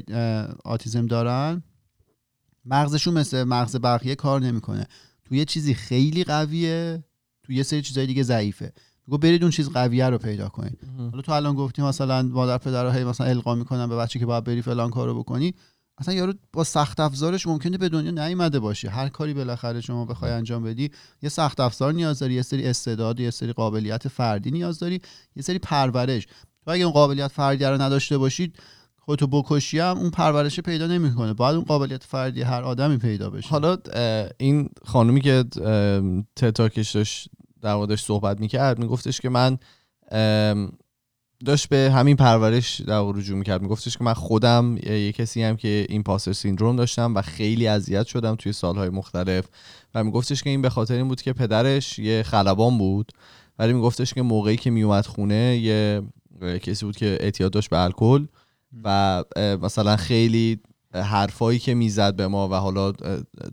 [0.64, 1.62] آتیزم دارن
[2.64, 4.86] مغزشون مثل مغز بقیه کار نمی‌کنه.
[5.24, 7.04] تو یه چیزی خیلی قویه
[7.42, 8.72] تو یه سری چیزای دیگه ضعیفه.
[9.06, 10.78] میگه برید اون چیز قویه رو پیدا کنید.
[10.98, 14.44] حالا تو الان گفتی مثلا مادر پدرها هی مثلا القا می‌کنن به بچه که باید
[14.44, 15.54] بری فلان کارو بکنی.
[15.98, 18.90] اصلا یارو با سخت افزارش ممکنه به دنیا نیومده باشه.
[18.90, 20.90] هر کاری بالاخره شما بخوای انجام بدی
[21.22, 25.00] یه سخت افزار نیاز داری یه سری استعداد یه سری قابلیت فردی نیاز داری
[25.36, 26.26] یه سری پرورش.
[26.64, 28.56] تو اگه اون قابلیت فردی رو نداشته باشید
[29.08, 31.32] خودتو بکشی هم اون پرورش پیدا نمی‌کنه.
[31.32, 33.48] باید اون قابلیت فردی هر آدمی پیدا بشه.
[33.48, 33.76] حالا
[34.38, 35.44] این خانومی که
[36.36, 37.28] تتاکش داشت
[37.62, 39.58] در موردش صحبت می‌کرد میگفتش که من
[41.46, 43.62] داشت به همین پرورش در رجوع می‌کرد.
[43.62, 48.06] میگفتش که من خودم یه کسی هم که این پاسر سیندروم داشتم و خیلی اذیت
[48.06, 49.48] شدم توی سالهای مختلف.
[49.94, 53.12] و میگفتش که این به خاطر این بود که پدرش یه خلبان بود.
[53.58, 56.02] ولی میگفتش که موقعی که میومد خونه یه
[56.62, 58.26] کسی بود که اعتیاد داشت به الکل.
[58.84, 60.60] و مثلا خیلی
[60.94, 62.92] حرفایی که می‌زد به ما و حالا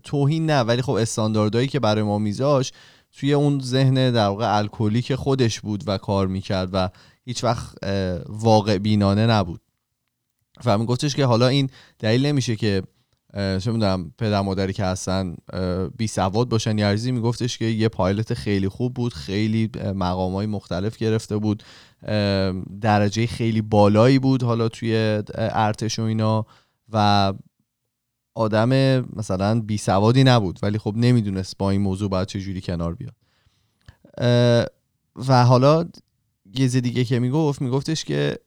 [0.04, 2.72] توهین نه ولی خب استانداردهایی که برای ما میذاش
[3.12, 6.88] توی اون ذهن در واقع الکلی که خودش بود و کار می‌کرد و
[7.24, 7.76] هیچ وقت
[8.28, 9.60] واقع بینانه نبود.
[10.64, 12.82] و میگفتش که حالا این دلیل نمیشه که
[13.36, 15.36] چه می‌دونم پدر مادری که هستن
[15.96, 16.78] بی سواد باشن.
[16.78, 21.62] یا عزیزی میگفتش که یه پایلت خیلی خوب بود خیلی مقام های مختلف گرفته بود
[22.80, 26.46] درجه خیلی بالایی بود حالا توی ارتش و اینا.
[26.92, 27.32] و
[28.34, 33.14] آدم مثلا بی سوادی نبود ولی خب نمی‌دونست با این موضوع باید چجوری کنار بیاد.
[35.28, 35.84] و حالا
[36.54, 38.38] یه دیگه که می‌گفت میگفتش که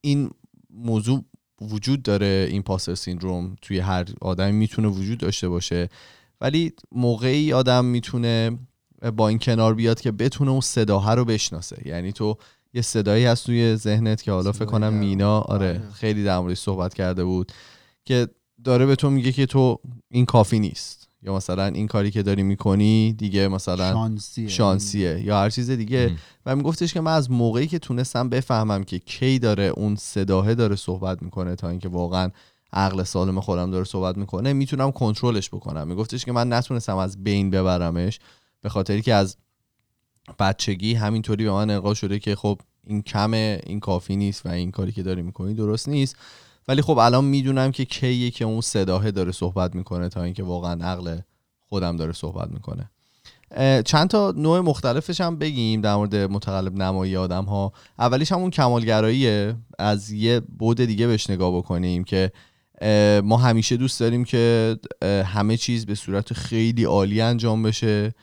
[0.00, 0.30] این
[0.70, 1.24] موضوع
[1.70, 5.88] وجود داره این پاسر سیندروم توی هر آدمی می‌تونه وجود داشته باشه
[6.40, 8.58] ولی موقعی آدم می‌تونه
[9.16, 12.36] با این کنار بیاد که بتونه اون صداها رو بشناسه یعنی تو
[12.74, 14.92] یه صدایی هست توی ذهنت که حالا فکر کنم.
[14.92, 15.90] مینا آره آره.
[15.94, 17.52] خیلی در موردش صحبت کرده بود
[18.04, 18.28] که
[18.64, 22.42] داره به تو میگه که تو این کافی نیست یا مثلا این کاری که داری
[22.42, 24.48] می‌کنی دیگه مثلا شانسیه.
[24.48, 26.06] شانسیه یا هر چیز دیگه.
[26.06, 26.18] مهم.
[26.46, 30.76] و میگفتش که من از موقعی که تونستم بفهمم که کی داره اون صداه داره
[30.76, 32.30] صحبت می‌کنه تا اینکه واقعا
[32.72, 35.88] عقل سالم خودم داره صحبت می‌کنه می‌تونم کنترلش بکنم.
[35.88, 38.20] میگفتش که من نتونستم از بین ببرمش
[38.60, 39.36] به خاطری که از
[40.38, 44.70] بچگی همینطوری به من القا شده که خب این کمه این کافی نیست و این
[44.70, 46.16] کاری که داری می‌کنی درست نیست.
[46.68, 50.84] ولی خب الان می‌دونم که کیه که اون صداه داره صحبت می‌کنه تا اینکه واقعا
[50.84, 51.18] عقل
[51.68, 52.90] خودم داره صحبت می‌کنه.
[53.82, 59.56] چند تا نوع مختلفش هم بگیم در مورد متقلب نمایی آدم ها اولیش همون کمالگراییه.
[59.78, 62.32] از یه بود دیگه بهش نگاه بکنیم که
[63.24, 64.76] ما همیشه دوست داریم که
[65.26, 68.14] همه چیز به صورت خیلی عالی انجام بشه.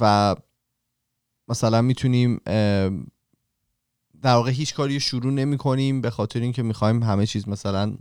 [0.00, 0.36] و
[1.48, 2.40] مثلا می‌تونیم
[4.22, 7.96] در واقع هیچ کاری رو شروع نمی کنیم به خاطر اینکه می‌خوایم همه چیز مثلا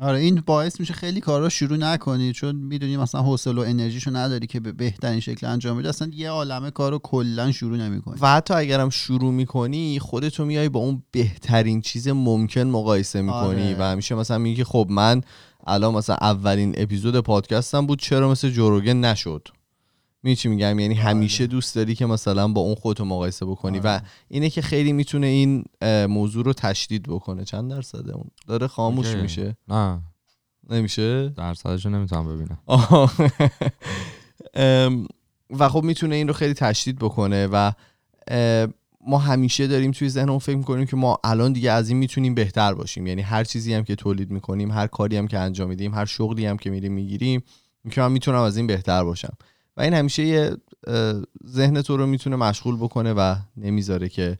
[0.00, 4.46] آره این باعث میشه خیلی کارا شروع نکنی چون می‌دونی مثلا حوصله و انرژیشو نداری
[4.46, 5.88] که به بهترین شکل انجام بدی.
[5.88, 8.16] اصلا یه عالمه کارو کلا شروع نمی‌کنی.
[8.20, 13.62] و حتی اگرم شروع می‌کنی خودتو میای با اون بهترین چیز ممکن مقایسه می‌کنی.
[13.62, 13.76] آره.
[13.78, 15.20] و همیشه مثلا میگی که خب من
[15.66, 19.48] الان مثلا اولین اپیزود پادکستم بود چرا مثل جوروگن نشد؟
[20.22, 23.86] می چی میگم؟ یعنی همیشه دوست داری که مثلا با اون خودتو مقایسه بکنی و
[23.86, 24.02] آره.
[24.28, 25.64] اینه که خیلی می‌تونه این
[26.08, 27.44] موضوع رو تشدید بکنه.
[27.44, 29.22] چند درصده اون؟ داره خاموش اوکی.
[29.22, 29.56] میشه.
[29.68, 30.02] نه.
[30.70, 32.58] نمیشه؟ درصدشو نمی‌تونم ببینم.
[35.58, 37.72] و خب می‌تونه این رو خیلی تشدید بکنه و
[39.06, 42.74] ما همیشه داریم توی ذهنمون فکر می‌کنیم که ما الان دیگه از این می‌تونیم بهتر
[42.74, 43.06] باشیم.
[43.06, 46.46] یعنی هر چیزی هم که تولید می‌کنیم هر کاری هم که انجام میدیم هر شغلی
[46.46, 47.42] هم که میریم می‌گیریم
[47.90, 49.36] که من می‌تونم از این بهتر باشم.
[49.76, 50.56] و این همیشه یه
[51.46, 54.38] ذهن تو رو می‌تونه مشغول بکنه و نمی‌ذاره که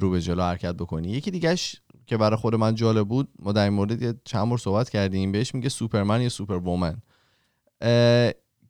[0.00, 1.08] رو به جلو حرکت بکنی.
[1.08, 4.58] یکی دیگهش که برای خود من جالب بود ما در این مورد یه چند بار
[4.58, 6.96] صحبت کردیم بهش میگه سوپرمن یا سوپر وومن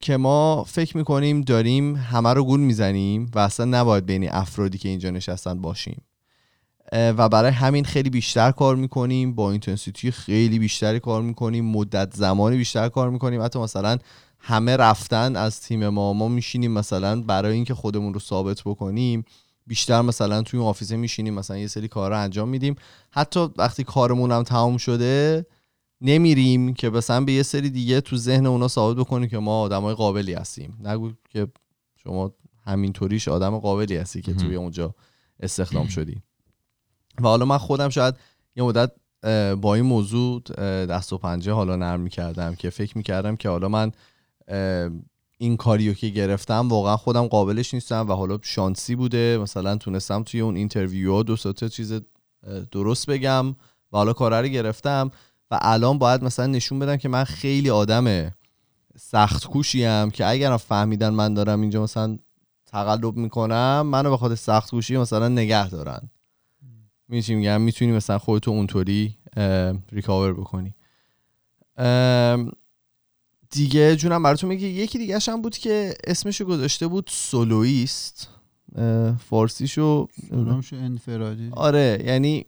[0.01, 4.89] که ما فکر می‌کنیم داریم همه رو گول می‌زنیم و اصلا نباید بین افرادی که
[4.89, 6.03] اینجا نشستن باشیم.
[6.93, 12.57] و برای همین خیلی بیشتر کار می‌کنیم با اینتنسیتی خیلی بیشتری کار می‌کنیم مدت زمانی
[12.57, 13.43] بیشتر کار می‌کنیم.
[13.43, 13.99] حتی مثلا
[14.39, 19.25] همه رفتن از تیم ما ما میشینیم مثلا برای اینکه خودمون رو ثابت بکنیم
[19.67, 22.77] بیشتر مثلا توی اون آفیسه میشینیم مثلا یه سری کار رو انجام میدیم.
[23.11, 25.47] حتی وقتی کارمون هم تمام شده
[26.01, 29.95] نمیریم که مثلا به یه سری دیگه تو ذهن اونا ثابت بکنیم که ما آدمای
[29.95, 30.79] قابلی هستیم.
[30.85, 31.47] نگو که
[31.97, 32.33] شما
[32.65, 34.35] همینطوریش آدم قابلی هستی که.
[34.35, 34.95] توی اونجا
[35.41, 36.23] استخدام شدی.
[37.19, 38.15] و حالا من خودم شاید
[38.57, 38.93] یه مدت
[39.61, 40.41] با این موضوع
[40.87, 43.93] دست و پنجه حالا نرم می‌کردم که فکر می‌کردم که حالا من
[45.39, 49.39] این کاریو که گرفتم واقعا خودم قابلش نیستم و حالا شانسی بوده.
[49.43, 52.01] مثلا تونستم توی اون interview ها دو تا چیز
[52.71, 53.55] درست بگم و
[53.93, 55.11] حالا کار رو گرفتم
[55.51, 58.35] و الان باید مثلا نشون بدم که من خیلی آدم
[58.99, 62.19] سخت کوشیم که اگر فهمیدن من دارم اینجا مثلا
[62.67, 66.11] تقلب می‌کنم منو به خاطر سخت کوشی مثلا نگه دارن.
[67.09, 69.17] می‌تونی میگم؟ می‌تونی مثلا خودتو اونطوری
[69.93, 70.75] ریکاور بکنی.
[73.51, 78.29] دیگه جونم براتون میگه یکی دیگه هم بود که اسمشو گذاشته بود سولویست
[79.31, 80.07] فارسیشو
[80.63, 82.47] شو انفرادی آره یعنی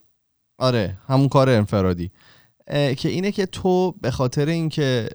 [0.59, 2.11] آره همون کار انفرادی
[2.97, 5.09] که اینه که تو به خاطر اینکه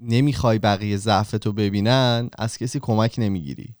[0.00, 3.74] نمی‌خوای بقیه ضعفتو ببینن از کسی کمک نمی‌گیری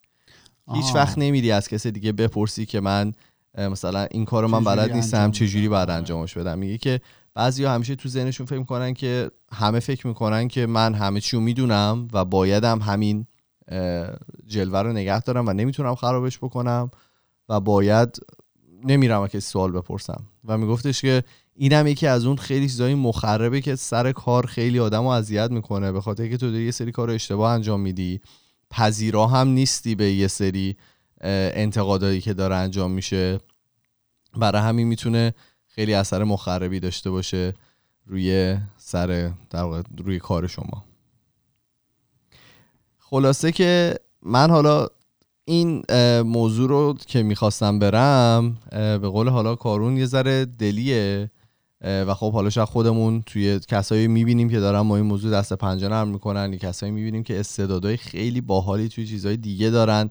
[0.74, 0.94] هیچ.
[0.94, 3.12] وقت نمیری از کسی دیگه بپرسی که من
[3.58, 5.98] مثلا این کارو من بلد نیستم چجوری؟ باید آره.
[5.98, 7.00] انجامش بدم میگه که
[7.38, 11.42] بعضیا همیشه تو ذهنشون فکر می‌کنن که همه فکر می‌کنن که من همه چی رو
[11.42, 13.26] می‌دونم و بایدم همین
[14.46, 16.90] جلوه رو نگه دارم و نمی‌تونم خرابش بکنم
[17.48, 18.18] و باید
[18.84, 20.24] نمیرم و کسی سوال بپرسم.
[20.44, 21.24] و میگفتش که
[21.54, 25.92] اینم یکی از اون خیلی چیزای مخربه که سر کار خیلی آدم رو اذیت می‌کنه
[25.92, 28.20] به خاطر که تو داری یه سری کار اشتباه انجام میدی.
[28.70, 30.76] پذیرا هم نیستی به یه سری
[31.20, 33.38] انتقادایی که داره انجام میشه.
[34.36, 35.34] برای همین می‌تونه
[35.78, 37.54] خیلی اثر مخربی داشته باشه
[38.06, 40.84] روی سر در واقع روی کار شما.
[42.98, 44.86] خلاصه که من حالا
[45.44, 45.82] این
[46.22, 51.30] موضوع رو که می‌خواستم برم به قول حالا کارون یه ذره دلیه
[51.80, 55.88] و خب حالا شاید خودمون توی کسایی می‌بینیم که دارن با این موضوع دست پنجه
[55.88, 60.08] نرم می‌کنن یه کسایی می‌بینیم که استعدادهای خیلی باحالی توی چیزهای دیگه دارن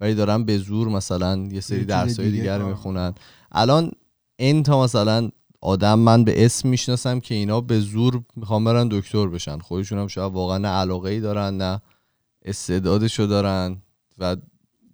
[0.00, 3.14] ولی دارن به زور مثلا یه سری درسای دیگه دیگر رو می‌خونن.
[3.52, 3.90] الان
[4.40, 9.26] این تا مثلا آدم من به اسم می‌شناسم که اینا به زور می‌خوام برن دکتر
[9.26, 9.58] بشن.
[9.58, 11.80] خودشون هم شاید واقعا نه علاقه ای دارن نه
[12.44, 13.82] استعدادشو دارن
[14.18, 14.36] و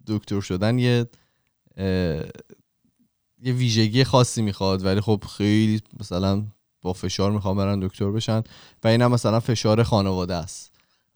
[0.07, 1.05] دکتر شدن یه
[3.43, 4.85] یه ویژگی خاصی می‌خواد.
[4.85, 6.43] ولی خب خیلی مثلا
[6.81, 8.43] با فشار می‌خوام برن دکتر بشن
[8.83, 10.71] و اینم مثلا فشار خانواده است.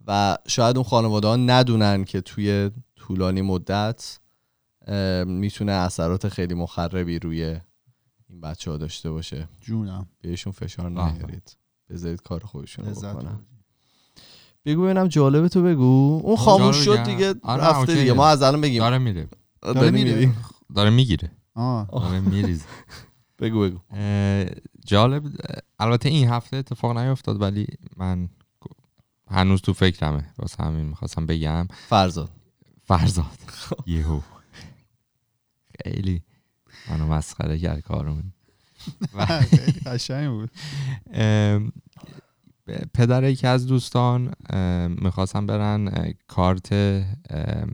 [0.07, 4.19] و شاید اون خانواده ها ندونن که توی طولانی مدت
[5.25, 7.59] می‌تونه اثرات خیلی مخربی روی
[8.31, 9.47] این بچه ها داشته باشه.
[9.61, 10.07] جونم.
[10.21, 11.11] بهشون فشار آها.
[11.11, 11.57] نیارید
[11.89, 13.39] بذارید کار خودشون بکنن.
[14.65, 16.21] بگو ببینم جالبه تو بگو.
[16.23, 17.09] اون خاموش جالب شد.
[17.09, 17.95] دیگه آره، رفته.
[17.95, 18.13] دیگه.
[18.13, 18.79] ما از الان بگیم.
[18.79, 19.27] داره میره.
[19.61, 20.33] داره میره.
[20.75, 21.31] داره می‌گیره.
[21.53, 21.87] آه.
[21.91, 22.65] داره میریزه.
[23.39, 23.79] بگو بگو.
[24.85, 25.23] جالب
[25.79, 27.67] البته این هفته اتفاق نیفتاد ولی
[27.97, 28.29] من
[29.27, 30.33] هنوز تو فکرمه.
[30.37, 31.67] واسه همین می‌خواستم بگم.
[31.87, 32.29] فرزاد.
[32.83, 33.37] فرزاد.
[33.87, 34.19] یهو.
[35.83, 36.23] خیلی.
[36.89, 37.83] منو مسخره کرد
[39.49, 40.51] خیلی قشنگ بود.
[42.93, 44.33] پدر یکی از دوستان
[45.01, 47.73] می‌خواستن برن کارت ام،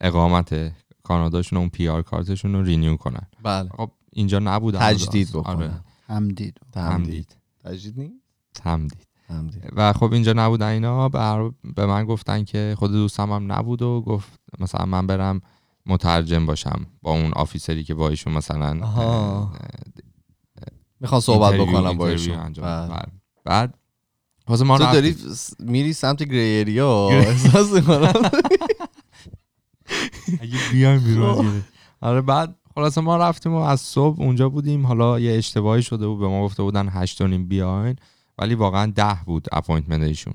[0.00, 3.26] اقامت کاناداشون اون PR card شون رو renew کنن.
[3.42, 3.68] بله.
[3.68, 5.84] خب اینجا نبودن تجدید آره بکنن.
[6.08, 7.36] همدید تمدید.
[7.64, 8.14] تجدید نیست
[8.54, 9.06] تمدید.
[9.28, 9.62] تمدید.
[9.76, 11.08] و خب اینجا نبودن اینا.
[11.08, 14.28] بر- به من گفتن که خود دوستم هم نبود و گفت
[14.58, 15.40] مثلا من برم
[15.88, 18.74] مترجم باشم با اون officer ی که با ایشون مثلا
[21.00, 22.88] می‌خوام صحبت بکنم با ایشون بله.
[22.88, 23.02] بله.
[23.44, 23.74] بعد
[24.48, 25.00] واسه ما تو رفتیم.
[25.00, 28.12] داری س- میری سمت gray area احساس می‌کنم
[30.40, 31.62] اگه بیایم بیرون.
[32.00, 36.18] آره بعد خلاصه ما رفتیم و از صبح اونجا بودیم حالا یه اشتباهی شده بود
[36.20, 37.96] به ما گفته بودن هشت و نیم بیاین
[38.38, 40.34] ولی واقعا ده بود appointment ایشون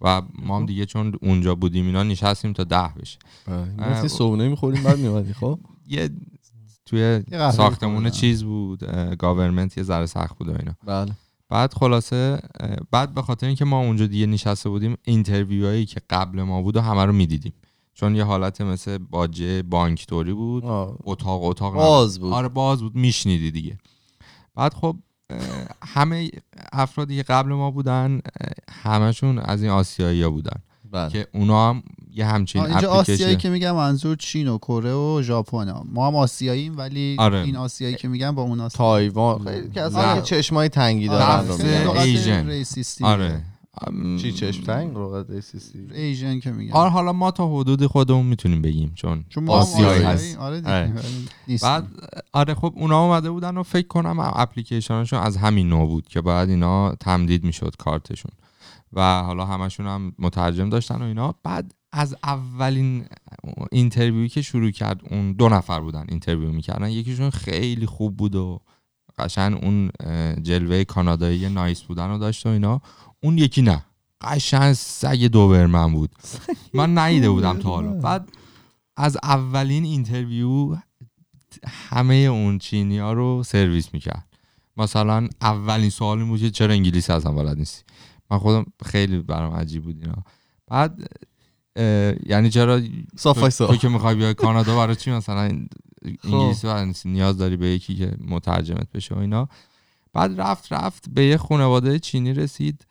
[0.00, 3.18] و ما هم دیگه چون اونجا بودیم اینا نشستیم تا ده بشه.
[3.78, 6.10] رفتیم صبحونه می‌خوریم بعد میومدی خب؟ یه
[6.86, 8.10] توی ساختمون.
[8.10, 8.84] چیز بود
[9.18, 10.74] government یه ذره سخت بود و اینا.
[10.86, 11.12] بله.
[11.48, 12.40] بعد خلاصه
[12.90, 16.76] بعد به خاطر اینکه ما اونجا دیگه نشسته بودیم interview هایی که قبل ما بود
[16.76, 17.52] و همه رو می‌دیدیم.
[17.94, 20.96] چون یه حالت مثل باجه بانک طوری بود آه.
[21.04, 21.74] اتاق اتاق.
[21.74, 22.32] باز بود.
[22.32, 23.78] آره باز بود میشنیدی دیگه.
[24.54, 24.96] بعد خب
[25.82, 26.30] همه
[26.72, 28.20] افرادی که قبل ما بودن
[28.82, 30.56] همشون از این آسیایی ها بودن.
[30.92, 31.10] بله.
[31.10, 31.82] که اونا هم
[32.14, 35.74] یه همچین اینجا آسیایی که میگم منظور چین و کره و ژاپن.
[35.92, 37.38] ما هم آسیاییم ولی آره.
[37.38, 39.44] این آسیایی که میگم با اون آسیایی تایوان.
[39.44, 39.70] خیلی.
[39.70, 41.50] که چشمای تنگی دارن
[41.96, 42.62] Asian.
[43.02, 43.42] آره.
[44.22, 48.92] چی چشم تنگ East Asian که میگم آره حالا ما تا حدود خودمون می‌تونیم بگیم
[48.94, 50.38] چون چون آسیایی آسیایی هست.
[50.38, 50.92] آره آره.
[50.94, 51.70] ولی نیستیم.
[51.70, 51.86] بعد
[52.32, 56.50] آره خب اونا اومده بودن و فکر کنم اپلیکیشنشون از همین نوع بود که باید
[56.50, 58.32] اینا تمدید می‌شد کارتشون
[58.92, 63.04] و حالا همشون هم مترجم داشتن و اینا بعد از اولین
[63.72, 68.34] interview ی که شروع کرد اون دو نفر بودن interview می‌کردن یکیشون خیلی خوب بود
[68.34, 68.60] و
[69.20, 69.90] قشنگ اون
[70.42, 72.80] جلوه کانادایی nice بودن رو داشت و اینا.
[73.22, 73.84] اون یکی نه.
[74.20, 76.10] قشنگ سگ دوبرمن بود.
[76.74, 77.92] من ندیده بودم تا حالا.
[77.92, 78.28] بعد
[78.96, 80.76] از اولین interview
[81.66, 84.26] همه اون چینی ها رو سرویس می‌کرد.
[84.76, 87.84] مثلا اولین سوال این بود که چرا انگلیسی ازم بلد نیستی؟
[88.30, 90.22] من خودم خیلی برام عجیب بود اینا.
[90.66, 91.00] بعد
[92.26, 92.80] یعنی چرا
[93.16, 95.66] صاف تو که می‌خوای بیای کانادا برای چی مثلا
[96.24, 99.48] انگلیسی بلد نیستی نیاز داری به یکی که مترجمت بشه و اینا
[100.12, 102.86] بعد رفت رفت به یه خانواده چینی رسید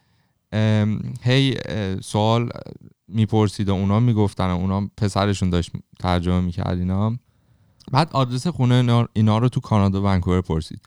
[1.22, 1.56] هی
[2.02, 2.50] سوال
[3.08, 7.18] می‌پرسید و اونا می‌گفتن و اونا پسرشون داشت ترجمه می‌کرد اینا
[7.92, 10.82] بعد آدرس خونه اینا, رو تو کانادا ونکوور پرسید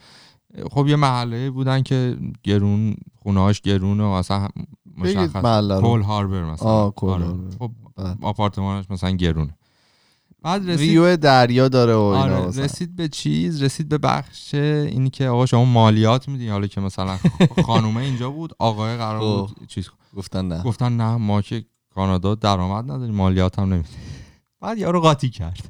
[0.71, 4.49] خب یه محله بودن که گرون خونهاش گرونه و اصلا
[4.99, 5.43] مشخص.
[5.81, 7.25] کول هاربر مثلا آه، آره.
[7.25, 7.57] هاربر.
[7.59, 7.71] خب.
[8.23, 9.57] آپارتمانش مثلا گرونه.
[10.43, 12.65] بعد رسید ویو دریا داره و اینا آره.
[12.65, 16.51] رسید به چیز رسید به بخش اینی که آقا شما مالیات میدین.
[16.51, 17.19] حالا که مثلا
[17.67, 19.55] خانومه اینجا بود آقای قرار خب.
[19.57, 19.88] بود چیز.
[20.17, 20.62] گفتن نه.
[20.62, 23.97] گفتن نه ما که کانادا درآمد نداریم مالیات هم نمیدیم.
[24.61, 25.69] بعد یارو قاطی کرد.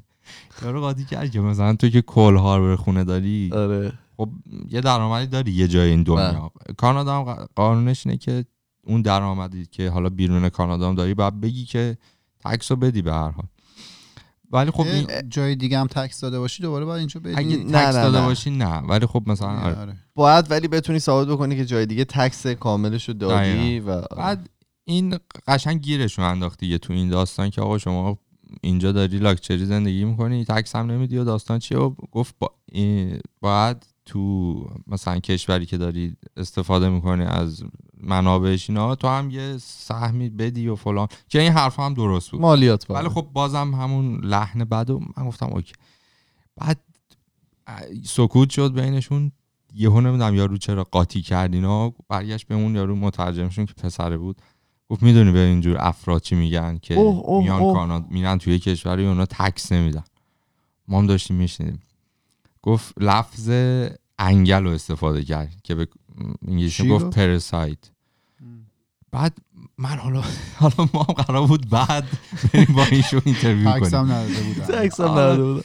[0.63, 3.93] یارو قاطی کرد که مثلا تو که کل هاربر خونه داری آره.
[4.17, 4.29] خب
[4.69, 6.51] یه درآمدی داری یه جای این دنیا.
[6.77, 8.45] کانادا هم قانونش اینه که
[8.87, 11.99] اون درآمدی که حالا بیرون کانادا هم داری باید بگی که
[12.45, 13.47] تکس رو بدی به هر حال
[14.53, 17.65] ولی خب این جای دیگه هم تکس داده باشی دوباره باید اینجا بدی اگه نه،
[17.65, 18.27] تکس نه، داده نه.
[18.27, 19.77] باشی نه ولی خب مثلا آره.
[19.77, 19.97] آره.
[20.15, 24.49] باید ولی بتونی ثابت بکنی که جای دیگه تکس کاملش رو دادی و بعد
[24.85, 28.19] این قشنگ گیرشون انداخت دیگه تو این داستان که آقا شما
[28.61, 33.21] اینجا داری لاکچری زندگی می‌کنی تکس هم نمیدی و داستان چیه و گفت با این
[33.41, 34.55] باید تو
[34.87, 37.65] مثلا کشوری که داری استفاده می‌کنی از
[38.01, 41.09] منابعش اینا تو هم یه سهمی بدی و فلان.
[41.29, 42.41] که این حرف هم درست بود.
[42.41, 45.73] مالیات ولی خب بازم همون لحن بد و من گفتم اوکی.
[46.57, 46.81] بعد
[48.05, 49.33] سکوت شد بینشون.
[49.75, 51.93] یهو نمی‌دونم یارو چرا قاطی کرد اینا.
[52.09, 54.43] برگشت به اون یارو مترجمشون که پسره بود.
[54.89, 57.75] گفت می‌دونی به اینجور افراد چی میگن که اوه، اوه، میان اوه.
[57.75, 60.05] کانادا میرن توی کشوری اونا tax نمیدن.
[60.89, 61.81] ما هم داشتیم میشنیدیم.
[62.63, 63.51] گفت لفظ
[64.19, 65.89] انگل رو استفاده کرد که به
[66.49, 67.79] انگلیسی گفت گفت؟ parasite
[69.13, 69.39] بعد
[69.79, 70.23] من حالا
[70.57, 72.05] حالا ما هم قرار بود بعد
[72.53, 75.63] بریم با ایشون interview کنیم هم نداده هم بودم.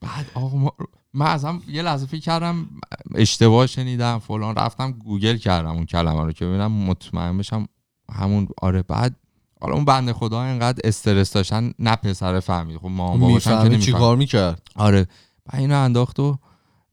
[0.00, 0.72] بعد آقا ما
[1.14, 2.66] من ازم یه لحظه فکر کردم
[3.14, 7.68] اشتباه شنیدم فلان رفتم گوگل کردم اون کلمه رو که ببینم مطمئن بشم
[8.12, 9.16] همون آره بعد
[9.60, 12.78] حالا اون بنده خدا اینقدر استرس داشتن نه پسر فهمید.
[12.78, 13.98] خب ما باباشن که می‌فهمی چی نمی‌فهمید.
[13.98, 15.06] کار می‌کرد؟ آره.
[15.52, 16.38] بعد اینو انداخت و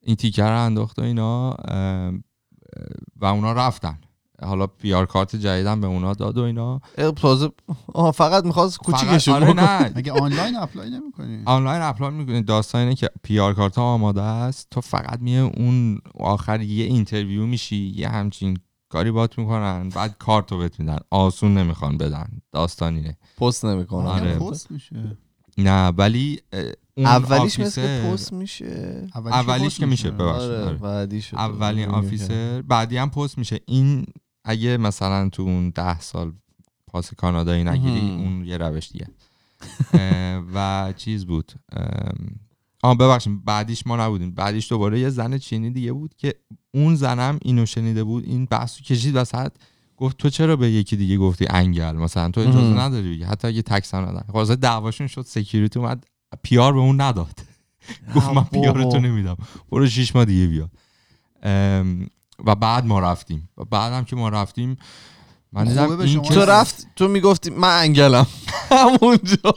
[0.02, 1.56] این تیکه رو انداخت و اینا
[3.16, 4.00] و اونا رفتن.
[4.42, 6.82] حالا PR card جدیدم به اونا داد و اینا.
[7.16, 7.52] تازه
[8.14, 9.84] فقط می‌خواست کوچیکشون آره بکنه.
[9.84, 9.94] نه.
[9.96, 12.42] مگه آنلاین apply نمی‌کنی؟ آنلاین apply می‌کنی.
[12.42, 14.68] داستان اینه که PR card ها آماده است.
[14.72, 18.58] تو فقط میه اون آخر یه interview میشی یه همچین
[18.90, 20.98] کاری بات می‌کنن بعد کارت رو بهت میدن.
[21.10, 22.28] آسون نمی‌خوان بدن.
[22.52, 23.18] داستان اینه.
[23.38, 24.40] پست نمی‌کنه آره.
[24.40, 25.18] پست میشه؟
[25.58, 26.42] نه ولی
[26.98, 29.08] اولیش مثل که پست میشه.
[29.16, 30.52] اولیش که میشه ببخشید.
[30.52, 31.24] آره آره.
[31.34, 33.60] اولین آفیسر بعدی هم پست میشه.
[33.66, 34.06] این
[34.44, 36.34] اگه مثلا تو اون ده سال
[36.88, 38.00] پاس کانادایی نگیری.
[38.00, 39.08] اون یه روش دیگه.
[40.54, 41.52] و چیز بود.
[42.84, 44.32] آه ببخشید بعدیش ما نبودیم.
[44.32, 46.36] بعدیش دوباره یه زن چینی دیگه بود که
[46.74, 49.52] اون زنم اینو شنیده بود این بحثو کشید وسط.
[49.98, 52.80] گفت تو چرا به یکی دیگه گفتی انگل؟ مثلا تو اجازه.
[52.80, 53.24] نداری بگی.
[53.24, 54.24] حتی اگه tax هم ندن.
[54.34, 56.06] خلاصه دعواشون شد security اومد
[56.44, 57.40] PR به اون نداد.
[58.16, 59.38] گفت من PR تو نمیدم.
[59.72, 60.70] برو شیش ماه دیگه بیا.
[62.46, 63.50] و بعد ما رفتیم.
[63.58, 64.78] و بعد هم که ما رفتیم
[65.54, 68.28] من خوبه دیدم این تو رفت تو می‌گفتی من انگلم.
[68.72, 69.54] همونجا.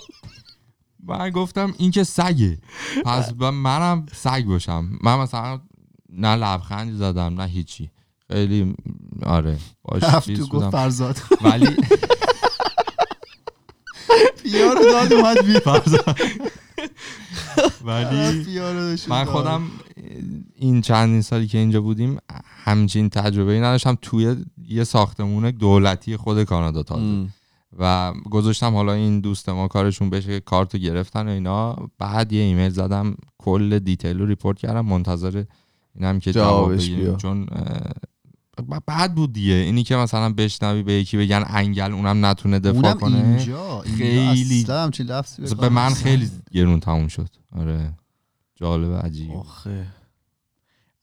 [1.07, 2.59] من گفتم این که سگه.
[3.05, 4.99] پس منم سگ باشم.
[5.03, 5.61] من مثلا
[6.13, 7.91] نه لبخندی زدم نه هیچی.
[8.33, 8.75] خیلی
[9.23, 10.71] آره باش رفت چیز تو گفت بودم.
[10.71, 11.17] فرزاد.
[11.45, 11.77] ولی
[14.43, 15.59] PR داد اومد بی
[17.85, 18.45] ولی
[19.09, 19.25] من.
[19.25, 19.63] خودم
[20.57, 22.19] این چندین سالی که اینجا بودیم
[22.65, 24.37] همچین تجربه ای نداشتم توی
[24.69, 27.27] یه ساختمون دولتی خود کانادا تازه.
[27.79, 32.71] و گذاشتم حالا این دوست ما کارشون بشه کارتو گرفتن و اینا بعد یه ایمیل
[32.71, 35.45] زدم کل detail رو report کردم منتظر
[35.95, 37.17] اینم که جواب جوابش بگیریم بیا.
[37.17, 37.47] چون
[38.87, 39.53] بعد بود دیگه.
[39.55, 43.17] اینی که مثلا بشنوی به یکی بگن انگل اونم نتونه دفاع اونم کنه.
[43.17, 45.95] اینجا خیلی- خیلی اصلا به من.
[45.95, 47.29] خیلی گرون تموم شد.
[47.57, 47.95] آره.
[48.55, 49.31] جالب عجیب.
[49.31, 49.87] آخه.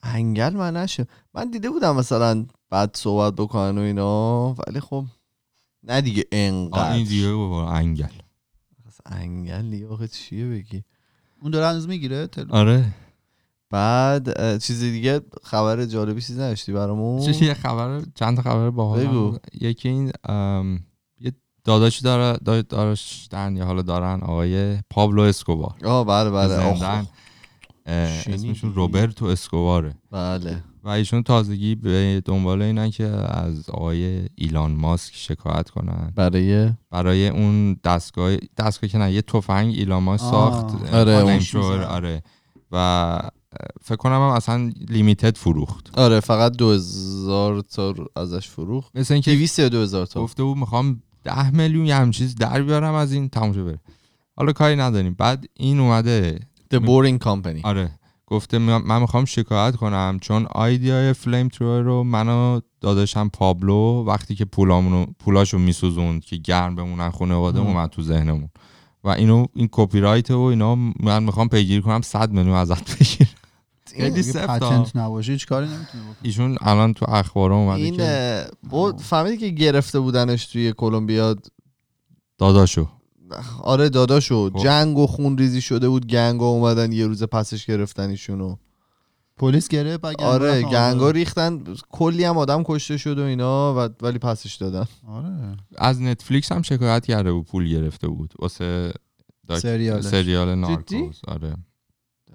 [0.04, 1.08] انگل من نشه.
[1.34, 5.06] من دیده بودم مثلا بعد صحبت بکنن و اینا ولی خب
[5.84, 6.91] نه دیگه انقدر.
[6.93, 8.06] این دیگه بابا انگل.
[9.06, 10.84] انگل دیگه آخه چیه بگی؟
[11.41, 12.30] اون داره هنوز می‌گیره.
[12.50, 12.93] آره.
[13.69, 19.39] بعد چیز دیگه خبر جالبی چیز نداشتی برامون؟ چه یه خبر چند تا خبر باحال.
[19.62, 20.12] یکی این
[21.19, 21.32] یه
[21.63, 25.75] داداشی داره دا- داشتن یا حالا دارن آقای پابلو اسکوبار.
[25.86, 27.08] آه بله بله؟
[27.88, 29.95] اسمشون روبرتو اسکوباره.
[30.12, 30.63] بله.
[30.84, 36.13] و ایشون تازگی به دنبال اینن که از آقای ایلان ماسک شکایت کنن.
[36.15, 40.23] برای برای اون دستگاه دستگاه که نه یه تفنگ ایلان ماسک.
[40.23, 40.93] ساخت.
[40.93, 41.86] آره،.
[41.86, 42.23] آره.
[42.71, 43.19] و
[43.82, 46.00] فکر کنم هم اصلا لیمیتد فروخت.
[46.00, 48.98] آره فقط دو هزار تا رو ازش فروخت.
[48.98, 50.24] مثل اینکه 200 یا دو هزار تا.
[50.24, 53.80] گفته بود می‌خوام ده میلیون یه همچین چیز در بیارم از این تموم بره.
[54.38, 55.15] حالا کاری نداریم.
[55.17, 56.39] بعد این اومده.
[56.74, 57.62] The Boring Company.
[57.63, 57.91] آره.
[58.30, 64.46] گفته من می‌خوام شکایت کنم چون آیدیای فلیم ترور رو منو داداشم پابلو وقتی که
[64.46, 67.60] پولامونو پولاشو میسوزوند که گرم بمونن خانواده.
[67.60, 68.49] اومد تو ذهنمون.
[69.03, 73.16] و اینو این کپی رایت و اینا من می‌خوام پیگیری کنم 100 میلیون ازت بگیرم.
[73.98, 76.16] خیلی سفت پتنت نباشه هیچ کاری نمی‌تونه بکنه.
[76.22, 81.36] ایشون الان تو اخبار اومده این که بود فهمیدی که گرفته بودنش توی کلمبیا؟
[82.38, 82.88] داداشو.
[83.64, 84.50] آره داداشو.
[84.50, 84.64] خب.
[84.64, 88.56] جنگ و خون ریزی شده بود گنگا اومدن یه روز پسش گرفتن ایشونو.
[89.38, 91.16] پلیس گرفت آره گنگا آزاد.
[91.16, 91.64] ریختن.
[91.89, 94.86] کلی هم آدم کشته شد و اینا و ولی پسش دادن.
[95.08, 95.58] آره.
[95.78, 98.34] از نتفلیکس هم شکایت کرده بود پول گرفته بود.
[98.39, 98.93] واسه
[99.48, 99.60] داک-.
[99.60, 101.56] سریال جدی؟ نارکوس آره.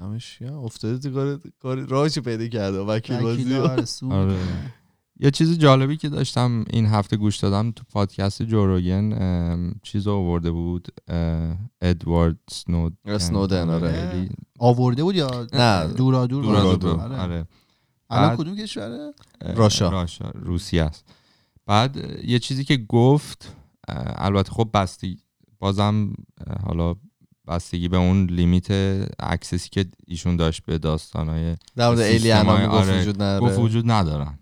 [0.00, 0.54] دمش گرم.
[0.54, 4.32] افتاده تو کار کار راهش پیدا کرده وکیل بازی وکیل آره، آره.
[4.32, 4.74] می‌کنه.
[5.20, 10.50] یه چیز جالبی که داشتم این هفته گوش دادم تو پادکست جوروگن چیز رو آورده
[10.50, 10.88] بود
[11.82, 14.10] ادوارد سنود اسنودن، آره.
[14.10, 17.46] خیلی آورده بود یا نه، دورا دور دورا دور؟ آره.
[18.10, 19.12] الان کدوم کشوره
[19.56, 19.88] Russia.
[19.90, 21.04] Russia روسیه است
[21.66, 23.56] بعد یه چیزی که گفت
[24.16, 25.18] البته خب بستی
[25.58, 26.12] بازم
[26.66, 26.94] حالا
[27.48, 28.70] بستگی به اون limit
[29.18, 33.00] access ی که ایشون داشت به داستانهای در مورد alien ا می‌گفت آره.
[33.00, 34.38] وجود نداره گفت وجود ندارن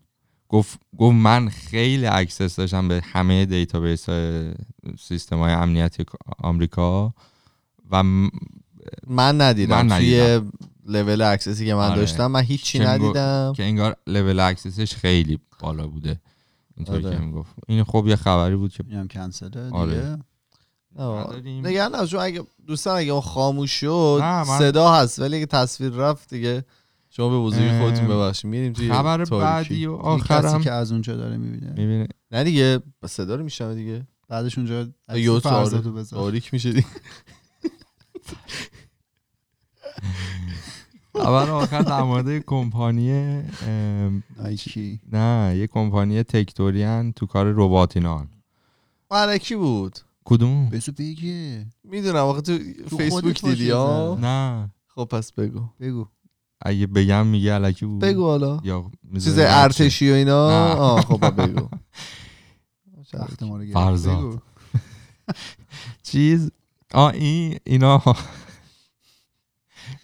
[0.48, 4.52] گفت گفت من خیلی access داشتم به همه database های
[4.98, 6.04] سیستم های امنیتی
[6.38, 7.14] آمریکا
[7.90, 8.30] و م-
[9.06, 10.52] من ندیدم من توی ندیدم.
[10.86, 12.00] level access ی که من آره.
[12.00, 16.20] داشتم من هیچی ندیدم که انگار level access ش خیلی بالا بوده
[16.76, 17.16] اینطوری آره.
[17.16, 20.18] که می‌گفت این خب یه خبری بود که اینم کنسله دیگه آره.
[21.46, 24.22] نگران نباش چون اگه دوستان اگه اون خاموش شد
[24.58, 26.64] صدا هست ولی اگه تصویر رفت دیگه
[27.10, 28.50] شما به بزرگی خودتون ببخشید.
[28.50, 29.74] میریم توی خبر تاریکی.
[29.74, 30.62] بعدی و این کسی آخرم.
[30.62, 31.70] که از اونجا داره می‌بینه.
[31.70, 32.08] می‌بینه.
[32.30, 34.06] نه دیگه با صدا رو میشنوه دیگه.
[34.28, 36.04] بعدش اونجا بذار.
[36.10, 36.86] تاریک میشه دیگه.
[41.14, 43.42] خبر آخر در مورد کمپانی
[45.12, 48.28] نه یه کمپانی تکتوریان تو کار رباتینان
[49.10, 49.98] مالکی بود.
[50.24, 52.58] کدوم؟ بسو بگه می‌دونم آخه تو
[52.90, 54.18] تو فیسبوک دیدی ها.
[54.20, 54.70] نه.
[54.86, 55.68] خب پس بگو.
[55.80, 56.06] بگو.
[56.62, 58.00] اگه بگم میگه علکی بود.
[58.00, 58.60] بگو حالا.
[58.64, 60.46] یا چیز؟ ارتشی و اینا.
[60.74, 61.68] آه خب بگو.
[63.72, 64.42] فرزاد.
[66.02, 66.50] چیز؟
[66.94, 68.02] آ این اینا.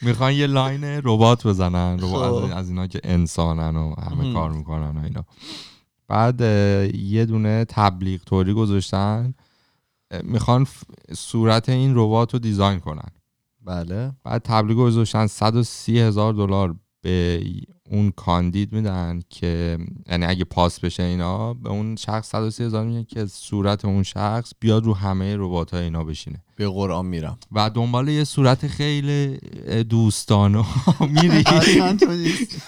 [0.03, 1.99] می‌خوان یه line ربات بزنن.
[1.99, 2.57] ربات از, خب.
[2.57, 4.33] از اینا که انسانن و همه.
[4.33, 5.25] کار می‌کنن و اینا.
[6.09, 6.41] بعد
[6.95, 9.35] یه دونه تبلیغ توری گذاشتن.
[10.23, 10.67] می‌خوان
[11.15, 13.11] صورت این ربات رو design کنن.
[13.65, 14.13] بله.
[14.25, 17.43] بعد تبلیغ گذاشتن 130 هزار دلار به
[17.91, 23.05] اون کاندید میدن که یعنی اگه پاس بشه اینا به اون شخص 130 هزار میدن
[23.05, 26.43] که صورت اون شخص بیاد رو همه ربات های اینا بشینه.
[26.57, 27.39] به قرآن میرم.
[27.53, 29.37] و دنبال یه صورت خیلی
[29.85, 30.65] دوستانه
[31.23, 31.45] میری.
[32.09, 32.63] نیست.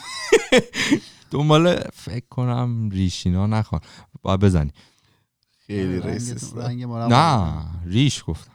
[1.30, 3.80] دنبال فکر کنم ریشینا نخوان.
[4.22, 4.70] باید بزنی.
[5.68, 6.56] خیلی ریسیست.
[6.56, 8.52] رنگ نه ریش گفتم.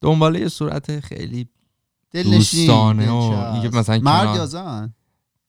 [0.00, 1.48] دنبال یه صورت خیلی
[2.12, 3.14] دوستانه و.
[3.52, 4.94] اینکه مثلا مرد کنار- یا زن؟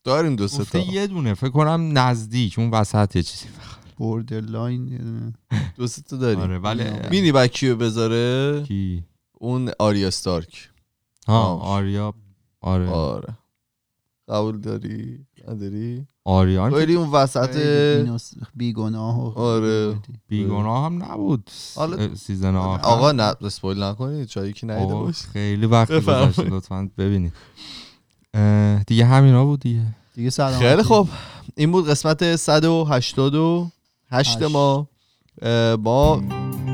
[0.03, 0.80] داریم دو سه تا.
[0.80, 3.45] یه دونه فکر کنم نزدیک اون وسط یه چیزی
[3.97, 5.34] borderline.
[5.78, 6.39] دو سه تا داریم.
[6.39, 9.03] آره ولی مینی بعد کیو بذاره؟ کی؟
[9.34, 10.70] اون آریا ستارک.
[11.28, 11.56] ها.
[11.58, 12.14] آریا
[12.62, 12.89] آره.
[12.89, 13.34] آره.
[14.30, 17.57] قبول داری؟ نداری؟ آریان که خیلی اون وسط
[18.55, 19.95] بیگناه و آره.
[20.28, 21.49] بیگناه هم نبود.
[22.16, 22.82] season آخر.
[22.86, 24.30] آقا نه spoil نکنید.
[24.30, 25.91] شاید یکی ندیده آقا، باشه خیلی وقت.
[25.91, 26.43] گذشته.
[26.43, 27.34] لطفا ببینید.
[28.88, 29.82] دیگه همینا بود دیگه.
[30.13, 31.09] دیگه سلام خیلی خوب.
[31.55, 33.19] این بود قسمت 188
[34.09, 34.41] هشت.
[34.43, 34.88] ما.
[35.84, 36.21] ما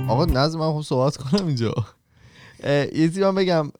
[0.09, 1.73] آقا نظر من خب صحبت کنم اینجا.
[2.95, 3.71] یه من بگم.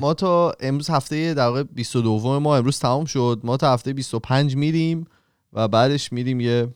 [0.00, 3.40] ما تا امروز هفته در واقع 22 ما امروز تمام شد.
[3.44, 5.06] ما تا هفته 25 میریم
[5.52, 6.74] و بعدش میریم یه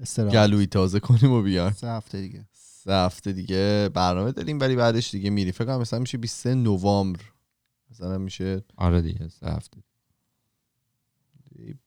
[0.00, 0.34] استراحت.
[0.34, 1.72] گلوی تازه کنیم و بیایم.
[1.72, 2.44] سه هفته دیگه.
[2.52, 5.52] سه هفته دیگه برنامه داریم ولی بعدش دیگه میریم.
[5.52, 7.20] فکر کنم مثلا میشه 23 نوامبر.
[7.90, 9.78] مثلا میشه آره دیگه سه هفته.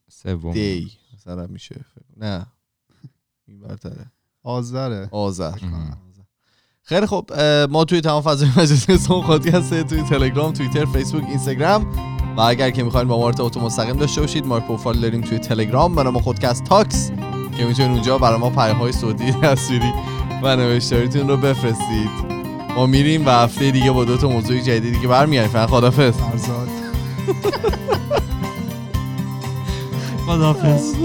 [0.10, 0.54] سوم.
[0.54, 0.92] دی.
[1.14, 1.86] مثلا میشه.
[2.18, 2.46] نه.
[3.48, 4.12] این برتره.
[4.44, 5.10] آذره.
[5.12, 5.60] آذر.
[6.88, 7.32] خیلی خب
[7.70, 11.86] ما توی تمام فضای مجازی اسم خاطی هسته توی تلگرام توییتر فیسبوک اینستاگرام
[12.38, 15.96] و اگر که می‌خواین با ما ارتباط مستقیم داشته باشید ما پروفایل داریم توی تلگرام.
[15.96, 17.12] به نام خودکست تاکس
[17.58, 19.94] که می‌تونید اونجا برای ما پیام های صوتی تصویری
[20.44, 22.10] و نوشتاریتون رو بفرستید.
[22.76, 25.52] ما میریم و هفته دیگه با دو تا موضوع جدید دیگه برمیگردیم.
[25.52, 26.14] فعلا خدافظ.
[26.14, 26.70] فرزاد.
[30.28, 30.96] خداحافظ